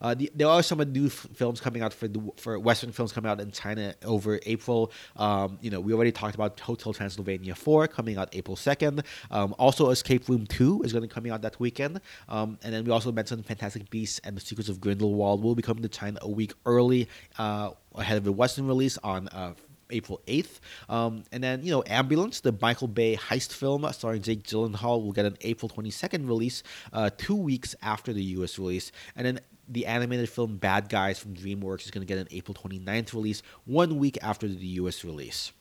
Uh, 0.00 0.14
the, 0.14 0.30
there 0.32 0.46
are 0.46 0.62
some 0.62 0.78
new 0.92 1.06
f- 1.06 1.26
films 1.34 1.60
coming 1.60 1.82
out 1.82 1.92
for 1.92 2.06
the, 2.06 2.20
for 2.36 2.56
Western 2.60 2.92
films 2.92 3.10
coming 3.10 3.28
out 3.28 3.40
in 3.40 3.50
China 3.50 3.96
over 4.04 4.38
April. 4.46 4.92
Um, 5.16 5.58
you 5.60 5.70
know, 5.70 5.80
we 5.80 5.92
already 5.92 6.12
talked 6.12 6.36
about 6.36 6.60
Hotel 6.60 6.92
Transylvania 6.92 7.56
4 7.56 7.88
coming 7.88 8.16
out 8.16 8.28
April 8.32 8.56
2nd. 8.56 9.04
Um, 9.32 9.56
also, 9.58 9.90
Escape 9.90 10.28
Room 10.28 10.46
2 10.46 10.82
is 10.84 10.92
going 10.92 11.02
to 11.02 11.08
be 11.08 11.12
coming 11.12 11.32
out 11.32 11.42
that 11.42 11.58
weekend, 11.58 12.00
um, 12.28 12.58
and 12.62 12.72
then 12.72 12.84
we 12.84 12.92
also 12.92 13.10
mentioned 13.10 13.44
Fantastic 13.44 13.90
Beasts 13.90 14.20
and 14.22 14.36
the 14.36 14.40
Secrets 14.40 14.68
of 14.68 14.80
Grindelwald 14.80 15.15
Wald 15.16 15.42
will 15.42 15.54
be 15.54 15.62
coming 15.62 15.82
to 15.82 15.88
China 15.88 16.18
a 16.22 16.28
week 16.28 16.52
early 16.64 17.08
uh, 17.38 17.70
ahead 17.94 18.16
of 18.16 18.24
the 18.24 18.32
Western 18.32 18.66
release 18.66 18.98
on 19.02 19.28
uh, 19.28 19.54
April 19.90 20.20
8th. 20.26 20.60
Um, 20.88 21.24
and 21.32 21.42
then, 21.42 21.62
you 21.62 21.70
know, 21.70 21.82
Ambulance, 21.86 22.40
the 22.40 22.56
Michael 22.60 22.88
Bay 22.88 23.16
heist 23.16 23.52
film 23.52 23.86
starring 23.92 24.22
Jake 24.22 24.42
Gyllenhaal, 24.42 25.02
will 25.02 25.12
get 25.12 25.26
an 25.26 25.36
April 25.42 25.68
22nd 25.68 26.26
release, 26.26 26.62
uh, 26.92 27.10
two 27.16 27.36
weeks 27.36 27.74
after 27.82 28.12
the 28.12 28.22
US 28.22 28.58
release. 28.58 28.92
And 29.14 29.26
then 29.26 29.40
the 29.68 29.86
animated 29.86 30.28
film 30.28 30.56
Bad 30.56 30.88
Guys 30.88 31.18
from 31.18 31.34
DreamWorks 31.34 31.84
is 31.84 31.90
going 31.90 32.06
to 32.06 32.12
get 32.12 32.18
an 32.18 32.28
April 32.30 32.54
29th 32.54 33.12
release, 33.14 33.42
one 33.64 33.98
week 33.98 34.18
after 34.22 34.48
the 34.48 34.66
US 34.66 35.04
release. 35.04 35.52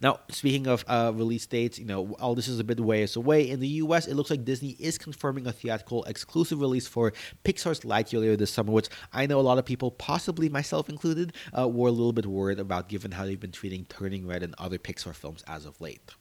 Now, 0.00 0.20
speaking 0.30 0.66
of 0.66 0.84
uh, 0.86 1.12
release 1.14 1.46
dates, 1.46 1.78
you 1.78 1.84
know, 1.84 2.16
all 2.20 2.34
this 2.34 2.48
is 2.48 2.58
a 2.58 2.64
bit 2.64 2.80
ways 2.80 3.16
away. 3.16 3.48
In 3.48 3.60
the 3.60 3.68
US, 3.68 4.06
it 4.06 4.14
looks 4.14 4.30
like 4.30 4.44
Disney 4.44 4.76
is 4.78 4.98
confirming 4.98 5.46
a 5.46 5.52
theatrical 5.52 6.04
exclusive 6.04 6.60
release 6.60 6.86
for 6.86 7.12
Pixar's 7.44 7.80
Lightyear 7.80 8.20
later 8.20 8.36
this 8.36 8.52
summer, 8.52 8.72
which 8.72 8.88
I 9.12 9.26
know 9.26 9.40
a 9.40 9.42
lot 9.42 9.58
of 9.58 9.64
people, 9.64 9.90
possibly 9.90 10.48
myself 10.48 10.88
included, 10.88 11.32
uh, 11.56 11.68
were 11.68 11.88
a 11.88 11.92
little 11.92 12.12
bit 12.12 12.26
worried 12.26 12.58
about 12.58 12.88
given 12.88 13.12
how 13.12 13.24
they've 13.24 13.38
been 13.38 13.52
treating 13.52 13.84
Turning 13.86 14.26
Red 14.26 14.42
and 14.42 14.54
other 14.58 14.78
Pixar 14.78 15.14
films 15.14 15.42
as 15.46 15.64
of 15.64 15.80
late. 15.80 16.14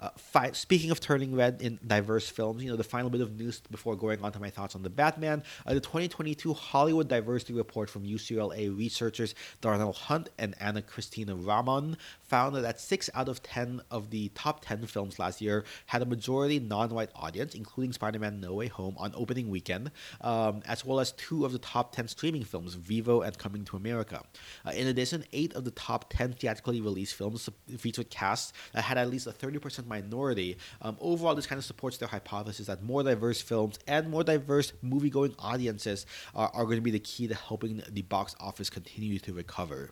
Uh, 0.00 0.10
fi- 0.16 0.52
speaking 0.52 0.90
of 0.90 1.00
turning 1.00 1.34
red 1.34 1.60
in 1.62 1.78
diverse 1.86 2.28
films, 2.28 2.62
you 2.62 2.70
know, 2.70 2.76
the 2.76 2.84
final 2.84 3.10
bit 3.10 3.20
of 3.20 3.38
news 3.38 3.60
before 3.70 3.96
going 3.96 4.22
on 4.22 4.32
to 4.32 4.40
my 4.40 4.50
thoughts 4.50 4.74
on 4.74 4.82
the 4.82 4.90
Batman, 4.90 5.42
uh, 5.66 5.74
the 5.74 5.80
2022 5.80 6.52
Hollywood 6.52 7.08
Diversity 7.08 7.54
Report 7.54 7.88
from 7.88 8.04
UCLA 8.04 8.76
researchers 8.76 9.34
Darnell 9.60 9.92
Hunt 9.92 10.30
and 10.38 10.54
Anna 10.60 10.82
Christina 10.82 11.34
Ramon 11.34 11.96
found 12.22 12.56
that 12.56 12.80
six 12.80 13.08
out 13.14 13.28
of 13.28 13.42
10 13.42 13.80
of 13.90 14.10
the 14.10 14.28
top 14.34 14.64
10 14.64 14.86
films 14.86 15.18
last 15.18 15.40
year 15.40 15.64
had 15.86 16.02
a 16.02 16.06
majority 16.06 16.58
non 16.58 16.90
white 16.90 17.10
audience, 17.14 17.54
including 17.54 17.92
Spider 17.92 18.18
Man 18.18 18.40
No 18.40 18.54
Way 18.54 18.68
Home 18.68 18.94
on 18.98 19.12
opening 19.14 19.48
weekend, 19.48 19.90
um, 20.20 20.62
as 20.66 20.84
well 20.84 21.00
as 21.00 21.12
two 21.12 21.44
of 21.44 21.52
the 21.52 21.58
top 21.58 21.94
10 21.94 22.08
streaming 22.08 22.44
films, 22.44 22.74
Vivo 22.74 23.20
and 23.22 23.36
Coming 23.38 23.64
to 23.64 23.76
America. 23.76 24.22
Uh, 24.66 24.70
in 24.70 24.86
addition, 24.86 25.24
eight 25.32 25.54
of 25.54 25.64
the 25.64 25.70
top 25.72 26.10
10 26.10 26.34
theatrically 26.34 26.80
released 26.80 27.14
films 27.14 27.48
featured 27.78 28.10
casts 28.10 28.52
that 28.72 28.82
had 28.82 28.98
at 28.98 29.10
least 29.10 29.26
a 29.26 29.30
30% 29.30 29.86
minority. 29.94 30.56
Um, 30.82 30.96
overall, 31.00 31.34
this 31.34 31.46
kind 31.46 31.58
of 31.58 31.64
supports 31.64 31.96
their 31.98 32.08
hypothesis 32.08 32.66
that 32.66 32.82
more 32.82 33.02
diverse 33.02 33.40
films 33.40 33.78
and 33.86 34.10
more 34.10 34.24
diverse 34.24 34.72
movie 34.82 35.10
going 35.10 35.34
audiences 35.38 36.06
are, 36.34 36.50
are 36.54 36.64
going 36.64 36.76
to 36.76 36.82
be 36.82 36.90
the 36.90 36.98
key 37.00 37.26
to 37.28 37.34
helping 37.34 37.82
the 37.88 38.02
box 38.02 38.34
office 38.40 38.70
continue 38.70 39.18
to 39.20 39.32
recover. 39.32 39.90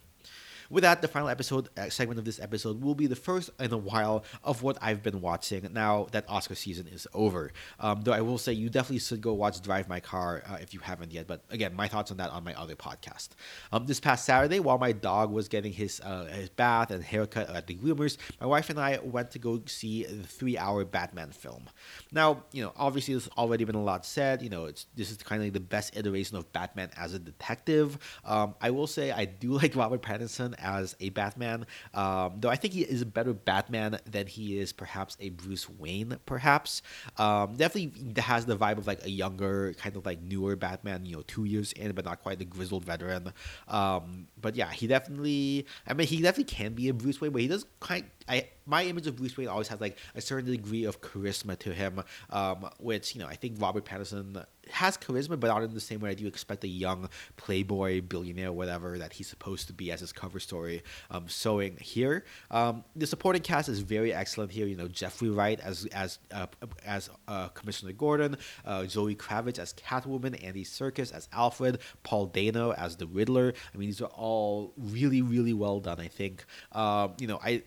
With 0.73 0.85
that, 0.85 1.03
the 1.03 1.09
final 1.09 1.29
episode 1.29 1.69
uh, 1.77 1.91
segment 1.91 2.19
of 2.19 2.25
this 2.25 2.41
episode 2.41 2.83
will 2.83 2.95
be 2.95 3.07
the 3.07 3.15
first 3.15 3.51
in 3.61 3.75
a 3.75 3.77
while 3.77 4.25
of 4.43 4.63
what 4.63 4.79
I've 4.81 5.03
been 5.03 5.21
watching 5.21 5.69
now 5.75 6.07
that 6.13 6.25
Oscar 6.31 6.55
season 6.55 6.87
is 6.87 7.07
over. 7.13 7.53
Um, 7.79 8.01
though 8.01 8.15
I 8.15 8.23
will 8.23 8.39
say 8.39 8.55
you 8.55 8.71
definitely 8.71 9.01
should 9.01 9.21
go 9.21 9.35
watch 9.35 9.61
Drive 9.61 9.87
My 9.87 10.01
Car 10.01 10.43
uh, 10.49 10.57
if 10.63 10.73
you 10.73 10.81
haven't 10.81 11.13
yet. 11.13 11.27
But 11.27 11.45
again, 11.51 11.75
my 11.77 11.89
thoughts 11.89 12.11
on 12.11 12.17
that 12.17 12.31
on 12.31 12.43
my 12.43 12.55
other 12.55 12.75
podcast. 12.75 13.29
Um, 13.71 13.85
this 13.85 14.01
past 14.01 14.25
Saturday, 14.25 14.61
while 14.61 14.79
my 14.79 14.93
dog 14.93 15.31
was 15.31 15.47
getting 15.47 15.75
his 15.75 16.01
uh, 16.01 16.25
his 16.25 16.49
bath 16.49 16.91
and 16.91 17.05
haircut 17.05 17.55
at 17.55 17.67
the 17.67 17.75
groomers, 17.75 18.17
my 18.41 18.47
wife 18.47 18.71
and 18.71 18.81
I 18.81 18.99
went 19.03 19.33
to 19.33 19.39
go 19.39 19.61
see 19.67 20.05
the 20.05 20.27
three-hour 20.27 20.87
Batman 20.87 21.33
film. 21.33 21.65
Now, 22.13 22.45
you 22.51 22.63
know, 22.63 22.73
obviously 22.77 23.13
there's 23.13 23.29
already 23.37 23.65
been 23.65 23.75
a 23.75 23.85
lot 23.85 24.07
said. 24.07 24.41
You 24.41 24.49
know, 24.49 24.65
it's 24.65 24.87
this 24.97 25.11
is 25.11 25.19
kind 25.19 25.43
of 25.43 25.47
like 25.49 25.53
the 25.53 25.61
best 25.61 25.99
iteration 25.99 26.39
of 26.39 26.51
Batman 26.55 26.89
as 26.97 27.13
a 27.13 27.19
detective. 27.19 27.99
Um, 28.25 28.55
I 28.59 28.71
will 28.71 28.87
say 28.87 29.11
I 29.11 29.27
do 29.27 29.53
like 29.59 29.77
Robert 29.77 30.01
Pattinson 30.01 30.55
as 30.63 30.97
a 31.01 31.11
Batman, 31.11 31.67
um, 31.95 32.35
though 32.41 32.49
I 32.49 32.57
think 32.57 32.75
he 32.75 32.83
is 32.83 33.03
a 33.03 33.07
better 33.07 33.33
Batman 33.33 33.99
than 34.11 34.27
he 34.27 34.59
is 34.59 34.73
perhaps 34.73 35.17
a 35.21 35.31
Bruce 35.31 35.69
Wayne. 35.69 36.19
Perhaps 36.27 36.83
um, 37.19 37.55
definitely 37.57 38.21
has 38.21 38.47
the 38.47 38.57
vibe 38.57 38.79
of 38.79 38.87
like 38.87 39.05
a 39.05 39.11
younger, 39.11 39.75
kind 39.75 39.97
of 39.97 40.07
like 40.07 40.23
newer 40.23 40.57
Batman. 40.57 41.05
You 41.07 41.17
know, 41.17 41.23
two 41.27 41.45
years 41.45 41.73
in, 41.73 41.93
but 41.93 42.05
not 42.05 42.23
quite 42.23 42.39
the 42.39 42.45
grizzled 42.45 42.85
veteran. 42.85 43.33
Um, 43.69 44.29
but 44.41 44.57
yeah, 44.57 44.71
he 44.71 44.87
definitely. 44.87 45.67
I 45.87 45.95
mean, 45.95 46.07
he 46.07 46.23
definitely 46.23 46.53
can 46.53 46.75
be 46.75 46.89
a 46.89 46.95
Bruce 46.95 47.21
Wayne, 47.21 47.33
but 47.33 47.43
he 47.43 47.49
does 47.49 47.67
kind. 47.81 48.05
I 48.29 48.49
my 48.67 48.85
image 48.85 49.07
of 49.07 49.17
Bruce 49.17 49.37
Wayne 49.37 49.49
always 49.49 49.69
has 49.69 49.81
like 49.81 49.99
a 50.15 50.21
certain 50.21 50.51
degree 50.51 50.85
of 50.85 51.01
charisma 51.01 51.59
to 51.61 51.73
him, 51.73 52.03
um, 52.31 52.69
which 52.79 53.15
you 53.15 53.21
know 53.21 53.27
I 53.27 53.35
think 53.35 53.61
Robert 53.61 53.85
Pattinson 53.85 54.45
has 54.73 54.97
charisma, 54.97 55.39
but 55.39 55.49
not 55.49 55.63
in 55.63 55.75
the 55.75 55.81
same 55.81 56.01
way 56.01 56.11
I 56.11 56.15
do 56.15 56.27
expect 56.27 56.65
a 56.65 56.69
young 56.69 57.09
playboy 57.37 58.01
billionaire, 58.03 58.53
whatever 58.53 58.99
that 58.99 59.13
he's 59.13 59.29
supposed 59.29 59.67
to 59.69 59.73
be 59.73 59.93
as 59.93 60.01
his 60.01 60.13
cover 60.13 60.41
story. 60.41 60.83
Um, 61.11 61.27
showing 61.27 61.77
here, 61.77 62.25
um, 62.51 62.85
the 62.97 63.07
supporting 63.07 63.43
cast 63.43 63.69
is 63.69 63.81
very 63.81 64.13
excellent 64.13 64.51
here. 64.51 64.67
You 64.67 64.77
know 64.77 64.89
Jeffrey 64.89 65.31
Wright 65.31 65.61
as 65.61 65.87
as 65.87 66.19
uh, 66.33 66.47
as 66.85 67.11
uh, 67.29 67.49
Commissioner 67.49 67.93
Gordon, 67.93 68.37
uh, 68.65 68.87
Zoe 68.87 69.15
Kravitz 69.15 69.59
as 69.59 69.75
Catwoman, 69.75 70.43
Andy 70.45 70.65
Serkis 70.65 71.13
as 71.13 71.29
Alfred, 71.33 71.79
Paul 72.03 72.27
Dano 72.27 72.73
as 72.73 72.97
the 72.97 73.07
Riddler. 73.07 73.55
I 73.75 73.79
mean 73.79 73.89
these 73.89 74.01
are 74.01 74.07
all 74.07 74.73
really 74.77 75.23
really 75.23 75.53
well 75.53 75.81
done. 75.81 76.01
I 76.01 76.09
think 76.09 76.45
um, 76.73 77.15
you 77.19 77.27
know 77.27 77.41
I 77.43 77.63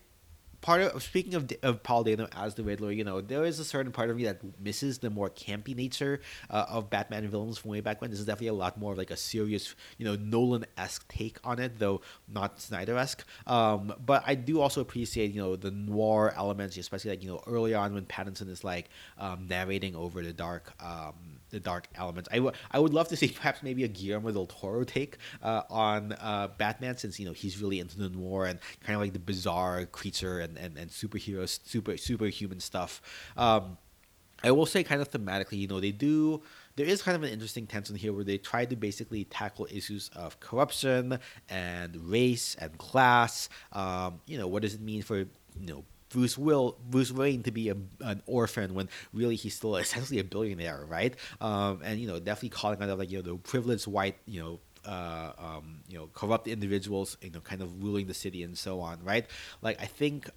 part 0.65 0.81
of 0.81 1.03
speaking 1.03 1.35
of, 1.35 1.47
of 1.61 1.83
Paul 1.83 2.03
Dano 2.03 2.27
as 2.35 2.55
the 2.55 2.63
Riddler, 2.63 2.91
you 2.91 3.03
know, 3.03 3.21
there 3.21 3.45
is 3.45 3.59
a 3.59 3.63
certain 3.63 3.91
part 3.91 4.09
of 4.09 4.17
me 4.17 4.23
that 4.23 4.41
misses 4.59 4.97
the 4.97 5.11
more 5.11 5.29
campy 5.29 5.75
nature 5.75 6.21
uh, 6.49 6.65
of 6.67 6.89
Batman 6.89 7.27
villains 7.27 7.59
from 7.59 7.69
way 7.69 7.81
back 7.81 8.01
when. 8.01 8.09
This 8.09 8.19
is 8.19 8.25
definitely 8.25 8.47
a 8.47 8.53
lot 8.53 8.75
more 8.79 8.93
of 8.93 8.97
like 8.97 9.11
a 9.11 9.15
serious, 9.15 9.75
you 9.99 10.05
know, 10.05 10.15
Nolan 10.15 10.65
esque 10.75 11.07
take 11.07 11.37
on 11.43 11.59
it, 11.59 11.77
though 11.77 12.01
not 12.27 12.59
Snyder 12.59 12.97
esque. 12.97 13.23
Um, 13.45 13.93
but 14.03 14.23
I 14.25 14.33
do 14.33 14.59
also 14.59 14.81
appreciate, 14.81 15.31
you 15.35 15.39
know, 15.39 15.55
the 15.55 15.69
noir 15.69 16.33
elements, 16.35 16.77
especially 16.77 17.11
like 17.11 17.21
you 17.21 17.29
know 17.29 17.43
early 17.45 17.75
on 17.75 17.93
when 17.93 18.05
Pattinson 18.05 18.49
is 18.49 18.63
like 18.63 18.89
um, 19.19 19.45
narrating 19.47 19.95
over 19.95 20.23
the 20.23 20.33
dark. 20.33 20.73
Um, 20.83 21.41
the 21.55 21.59
dark 21.61 21.87
elements. 21.95 22.29
I, 22.31 22.35
w- 22.35 22.53
I 22.69 22.79
would 22.79 22.93
love 22.93 23.07
to 23.07 23.15
see 23.15 23.27
perhaps 23.35 23.63
maybe 23.63 23.83
a 23.83 23.87
Guillermo 23.87 24.31
del 24.31 24.45
Toro 24.45 24.83
take 24.83 25.17
uh, 25.41 25.63
on 25.69 26.11
uh, 26.13 26.49
Batman, 26.57 26.97
since 26.97 27.19
you 27.19 27.25
know 27.25 27.33
he's 27.33 27.59
really 27.59 27.79
into 27.79 27.97
the 27.97 28.09
noir 28.09 28.45
and 28.45 28.59
kind 28.83 28.95
of 28.95 29.01
like 29.01 29.13
the 29.13 29.19
bizarre 29.19 29.85
creature 29.85 30.39
and 30.39 30.57
and, 30.57 30.77
and 30.77 30.91
superheroes, 30.91 31.59
super 31.65 31.97
superhuman 31.97 32.59
stuff. 32.59 33.01
Um, 33.37 33.77
I 34.43 34.51
will 34.51 34.65
say, 34.65 34.83
kind 34.83 35.01
of 35.01 35.09
thematically, 35.09 35.57
you 35.57 35.67
know, 35.67 35.79
they 35.79 35.91
do. 35.91 36.43
There 36.75 36.85
is 36.85 37.01
kind 37.01 37.15
of 37.15 37.23
an 37.23 37.29
interesting 37.29 37.65
tension 37.65 37.95
here 37.95 38.11
where 38.11 38.25
they 38.25 38.37
try 38.37 38.65
to 38.65 38.75
basically 38.75 39.23
tackle 39.23 39.65
issues 39.71 40.11
of 40.13 40.39
corruption 40.41 41.19
and 41.49 41.95
race 41.95 42.55
and 42.59 42.77
class. 42.77 43.47
Um, 43.71 44.19
you 44.27 44.37
know, 44.37 44.47
what 44.47 44.61
does 44.61 44.73
it 44.73 44.81
mean 44.81 45.01
for 45.01 45.19
you 45.19 45.67
know 45.67 45.85
Bruce 46.15 46.37
Will 46.37 46.77
Bruce 46.89 47.11
Wayne 47.11 47.43
to 47.43 47.51
be 47.51 47.67
a, 47.67 47.75
an 47.99 48.23
orphan 48.25 48.73
when 48.73 48.87
really 49.11 49.35
he's 49.35 49.53
still 49.53 49.75
essentially 49.75 50.17
a 50.19 50.23
billionaire, 50.23 50.85
right? 50.87 51.13
Um, 51.41 51.81
and 51.83 51.99
you 51.99 52.07
know, 52.07 52.19
definitely 52.19 52.49
calling 52.49 52.81
out 52.81 52.87
of 52.87 52.97
like 52.97 53.11
you 53.11 53.17
know 53.17 53.33
the 53.33 53.35
privileged 53.35 53.85
white 53.85 54.15
you 54.25 54.41
know 54.41 54.59
uh, 54.85 55.33
um, 55.37 55.81
you 55.89 55.97
know 55.97 56.07
corrupt 56.13 56.47
individuals 56.47 57.17
you 57.21 57.31
know 57.31 57.41
kind 57.41 57.61
of 57.61 57.83
ruling 57.83 58.07
the 58.07 58.13
city 58.13 58.43
and 58.43 58.57
so 58.57 58.79
on, 58.79 59.03
right? 59.03 59.25
Like 59.61 59.81
I 59.81 59.87
think 59.87 60.29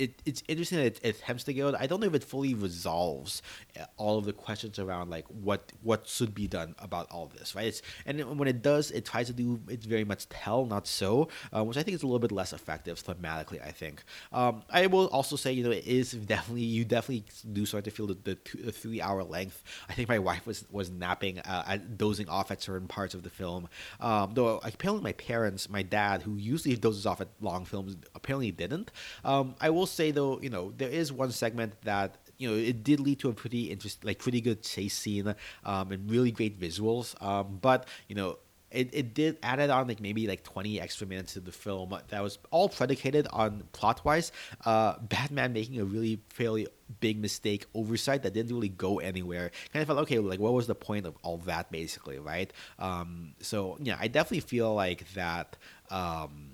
it, 0.00 0.22
it's 0.24 0.42
interesting 0.48 0.78
that 0.78 0.98
it, 1.04 1.20
attempts 1.20 1.44
to 1.44 1.54
go. 1.54 1.74
I 1.78 1.86
don't 1.86 2.00
know 2.00 2.06
if 2.06 2.14
it 2.14 2.24
fully 2.24 2.54
resolves 2.54 3.42
uh, 3.78 3.84
all 3.96 4.18
of 4.18 4.24
the 4.24 4.32
questions 4.32 4.78
around 4.78 5.10
like 5.10 5.26
what 5.26 5.72
what 5.82 6.08
should 6.08 6.34
be 6.34 6.46
done 6.48 6.74
about 6.78 7.10
all 7.10 7.26
this, 7.26 7.54
right? 7.54 7.66
It's, 7.66 7.82
and 8.06 8.38
when 8.38 8.48
it 8.48 8.62
does, 8.62 8.90
it 8.90 9.04
tries 9.04 9.26
to 9.26 9.32
do 9.32 9.60
it's 9.68 9.86
very 9.86 10.04
much 10.04 10.28
tell, 10.28 10.64
not 10.64 10.86
so, 10.86 11.28
uh, 11.52 11.62
which 11.62 11.76
I 11.76 11.82
think 11.82 11.94
is 11.94 12.02
a 12.02 12.06
little 12.06 12.18
bit 12.18 12.32
less 12.32 12.52
effective 12.52 13.02
thematically. 13.02 13.62
I 13.64 13.70
think. 13.70 14.02
Um, 14.32 14.62
I 14.70 14.86
will 14.86 15.06
also 15.08 15.36
say, 15.36 15.52
you 15.52 15.62
know, 15.62 15.70
it 15.70 15.86
is 15.86 16.12
definitely 16.12 16.62
you 16.62 16.84
definitely 16.84 17.24
do 17.52 17.66
start 17.66 17.84
to 17.84 17.90
feel 17.90 18.06
the, 18.06 18.16
the, 18.24 18.34
two, 18.36 18.58
the 18.58 18.72
three 18.72 19.02
hour 19.02 19.22
length. 19.22 19.62
I 19.88 19.92
think 19.92 20.08
my 20.08 20.18
wife 20.18 20.46
was 20.46 20.64
was 20.70 20.90
napping, 20.90 21.40
uh, 21.40 21.78
dozing 21.96 22.28
off 22.28 22.50
at 22.50 22.62
certain 22.62 22.88
parts 22.88 23.14
of 23.14 23.22
the 23.22 23.30
film. 23.30 23.68
Um, 24.00 24.32
though 24.34 24.60
apparently 24.64 25.02
my 25.04 25.12
parents, 25.12 25.68
my 25.68 25.82
dad, 25.82 26.22
who 26.22 26.36
usually 26.36 26.76
dozes 26.76 27.04
off 27.04 27.20
at 27.20 27.28
long 27.40 27.64
films, 27.64 27.96
apparently 28.14 28.50
didn't. 28.50 28.90
Um, 29.24 29.54
I 29.60 29.70
will 29.70 29.86
say 29.94 30.10
though, 30.10 30.40
you 30.40 30.50
know, 30.50 30.72
there 30.76 30.88
is 30.88 31.12
one 31.12 31.32
segment 31.32 31.74
that 31.82 32.16
you 32.38 32.48
know 32.48 32.56
it 32.56 32.82
did 32.82 33.00
lead 33.00 33.20
to 33.20 33.28
a 33.28 33.32
pretty 33.32 33.70
interesting, 33.70 34.06
like 34.06 34.18
pretty 34.18 34.40
good 34.40 34.62
chase 34.62 34.96
scene, 34.96 35.34
um, 35.64 35.92
and 35.92 36.10
really 36.10 36.30
great 36.30 36.60
visuals. 36.60 37.20
Um, 37.22 37.58
but 37.60 37.86
you 38.08 38.14
know. 38.14 38.38
It, 38.72 38.90
it 38.92 39.14
did 39.14 39.36
added 39.42 39.68
on 39.70 39.88
like 39.88 40.00
maybe 40.00 40.28
like 40.28 40.44
20 40.44 40.80
extra 40.80 41.04
minutes 41.04 41.32
to 41.32 41.40
the 41.40 41.50
film 41.50 41.92
that 42.06 42.22
was 42.22 42.38
all 42.52 42.68
predicated 42.68 43.26
on 43.32 43.64
plot 43.72 44.04
wise 44.04 44.30
uh, 44.64 44.96
batman 45.00 45.52
making 45.52 45.80
a 45.80 45.84
really 45.84 46.22
fairly 46.28 46.68
big 47.00 47.18
mistake 47.18 47.66
oversight 47.74 48.22
that 48.22 48.32
didn't 48.32 48.54
really 48.54 48.68
go 48.68 49.00
anywhere 49.00 49.50
kind 49.72 49.82
of 49.82 49.88
felt 49.88 49.98
okay 49.98 50.20
like 50.20 50.38
what 50.38 50.52
was 50.52 50.68
the 50.68 50.76
point 50.76 51.04
of 51.04 51.16
all 51.24 51.38
that 51.38 51.72
basically 51.72 52.20
right 52.20 52.52
um, 52.78 53.34
so 53.40 53.76
yeah 53.80 53.96
i 53.98 54.06
definitely 54.06 54.38
feel 54.38 54.72
like 54.72 55.12
that 55.14 55.56
um, 55.90 56.49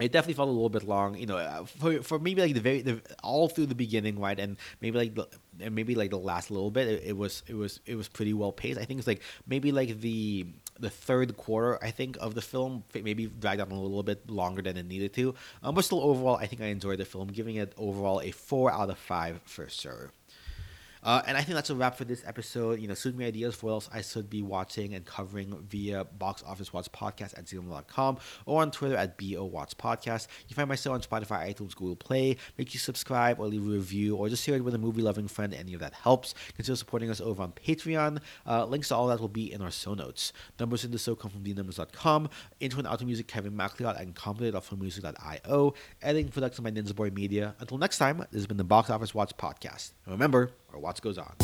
it 0.00 0.10
definitely 0.10 0.34
felt 0.34 0.48
a 0.48 0.52
little 0.52 0.68
bit 0.68 0.82
long, 0.82 1.16
you 1.16 1.26
know, 1.26 1.36
uh, 1.36 1.64
for, 1.64 2.02
for 2.02 2.18
maybe 2.18 2.42
like 2.42 2.54
the 2.54 2.60
very 2.60 2.82
the, 2.82 3.00
all 3.22 3.48
through 3.48 3.66
the 3.66 3.74
beginning, 3.74 4.18
right, 4.18 4.38
and 4.38 4.56
maybe 4.80 4.98
like 4.98 5.14
the 5.14 5.28
and 5.60 5.74
maybe 5.74 5.94
like 5.94 6.10
the 6.10 6.18
last 6.18 6.50
little 6.50 6.70
bit, 6.70 6.88
it, 6.88 7.02
it 7.04 7.16
was 7.16 7.42
it 7.46 7.54
was 7.54 7.80
it 7.86 7.94
was 7.94 8.08
pretty 8.08 8.34
well 8.34 8.50
paced. 8.50 8.80
I 8.80 8.84
think 8.84 8.98
it's 8.98 9.06
like 9.06 9.22
maybe 9.46 9.70
like 9.70 10.00
the 10.00 10.46
the 10.80 10.90
third 10.90 11.36
quarter, 11.36 11.78
I 11.82 11.92
think, 11.92 12.16
of 12.20 12.34
the 12.34 12.42
film 12.42 12.82
maybe 12.92 13.26
dragged 13.26 13.60
on 13.60 13.70
a 13.70 13.80
little 13.80 14.02
bit 14.02 14.28
longer 14.28 14.62
than 14.62 14.76
it 14.76 14.86
needed 14.86 15.12
to, 15.14 15.34
um, 15.62 15.76
but 15.76 15.84
still 15.84 16.00
overall, 16.02 16.36
I 16.36 16.46
think 16.46 16.60
I 16.60 16.66
enjoyed 16.66 16.98
the 16.98 17.04
film, 17.04 17.28
giving 17.28 17.56
it 17.56 17.72
overall 17.76 18.20
a 18.20 18.32
four 18.32 18.72
out 18.72 18.90
of 18.90 18.98
five 18.98 19.40
for 19.44 19.68
sure. 19.68 20.10
Uh, 21.04 21.22
and 21.26 21.36
I 21.36 21.42
think 21.42 21.54
that's 21.54 21.70
a 21.70 21.74
wrap 21.74 21.96
for 21.96 22.04
this 22.04 22.22
episode. 22.26 22.80
You 22.80 22.88
know, 22.88 22.94
shoot 22.94 23.14
me 23.14 23.26
ideas 23.26 23.54
for 23.54 23.66
what 23.66 23.72
else 23.72 23.90
I 23.92 24.00
should 24.00 24.30
be 24.30 24.42
watching 24.42 24.94
and 24.94 25.04
covering 25.04 25.54
via 25.68 26.04
Box 26.04 26.42
Office 26.46 26.72
Watch 26.72 26.90
Podcast 26.92 27.38
at 27.38 27.44
gmail.com 27.44 28.18
or 28.46 28.62
on 28.62 28.70
Twitter 28.70 28.96
at 28.96 29.18
BO 29.18 29.44
Watch 29.44 29.76
Podcast. 29.76 30.28
You 30.48 30.54
find 30.54 30.68
myself 30.68 30.94
on 30.94 31.02
Spotify, 31.02 31.54
iTunes, 31.54 31.74
Google 31.74 31.96
Play. 31.96 32.36
Make 32.56 32.72
you 32.72 32.80
subscribe 32.80 33.38
or 33.38 33.46
leave 33.46 33.62
a 33.62 33.70
review 33.70 34.16
or 34.16 34.28
just 34.28 34.44
share 34.44 34.56
it 34.56 34.64
with 34.64 34.74
a 34.74 34.78
movie 34.78 35.02
loving 35.02 35.28
friend. 35.28 35.52
Any 35.52 35.74
of 35.74 35.80
that 35.80 35.92
helps. 35.92 36.34
Consider 36.56 36.76
supporting 36.76 37.10
us 37.10 37.20
over 37.20 37.42
on 37.42 37.52
Patreon. 37.52 38.20
Uh, 38.46 38.64
links 38.64 38.88
to 38.88 38.96
all 38.96 39.08
that 39.08 39.20
will 39.20 39.28
be 39.28 39.52
in 39.52 39.60
our 39.60 39.70
show 39.70 39.94
notes. 39.94 40.32
Numbers 40.58 40.84
in 40.84 40.90
the 40.90 40.98
show 40.98 41.14
come 41.14 41.30
from 41.30 41.42
the-numbers.com. 41.42 42.28
Intro 42.60 42.78
and 42.78 42.88
outro 42.88 43.06
music, 43.06 43.28
Kevin 43.28 43.56
MacLeod 43.56 43.96
and 43.96 44.54
off 44.54 44.66
from 44.66 44.80
music.io. 44.80 45.74
Editing 46.02 46.30
production 46.30 46.64
by 46.64 46.70
Ninja 46.70 46.94
Boy 46.94 47.10
Media. 47.10 47.54
Until 47.58 47.78
next 47.78 47.98
time, 47.98 48.18
this 48.18 48.40
has 48.40 48.46
been 48.46 48.56
the 48.56 48.64
Box 48.64 48.90
Office 48.90 49.14
Watch 49.14 49.36
Podcast. 49.36 49.92
And 50.06 50.12
remember, 50.12 50.50
or 50.74 50.80
Watts 50.80 51.00
Goes 51.00 51.18
On. 51.18 51.34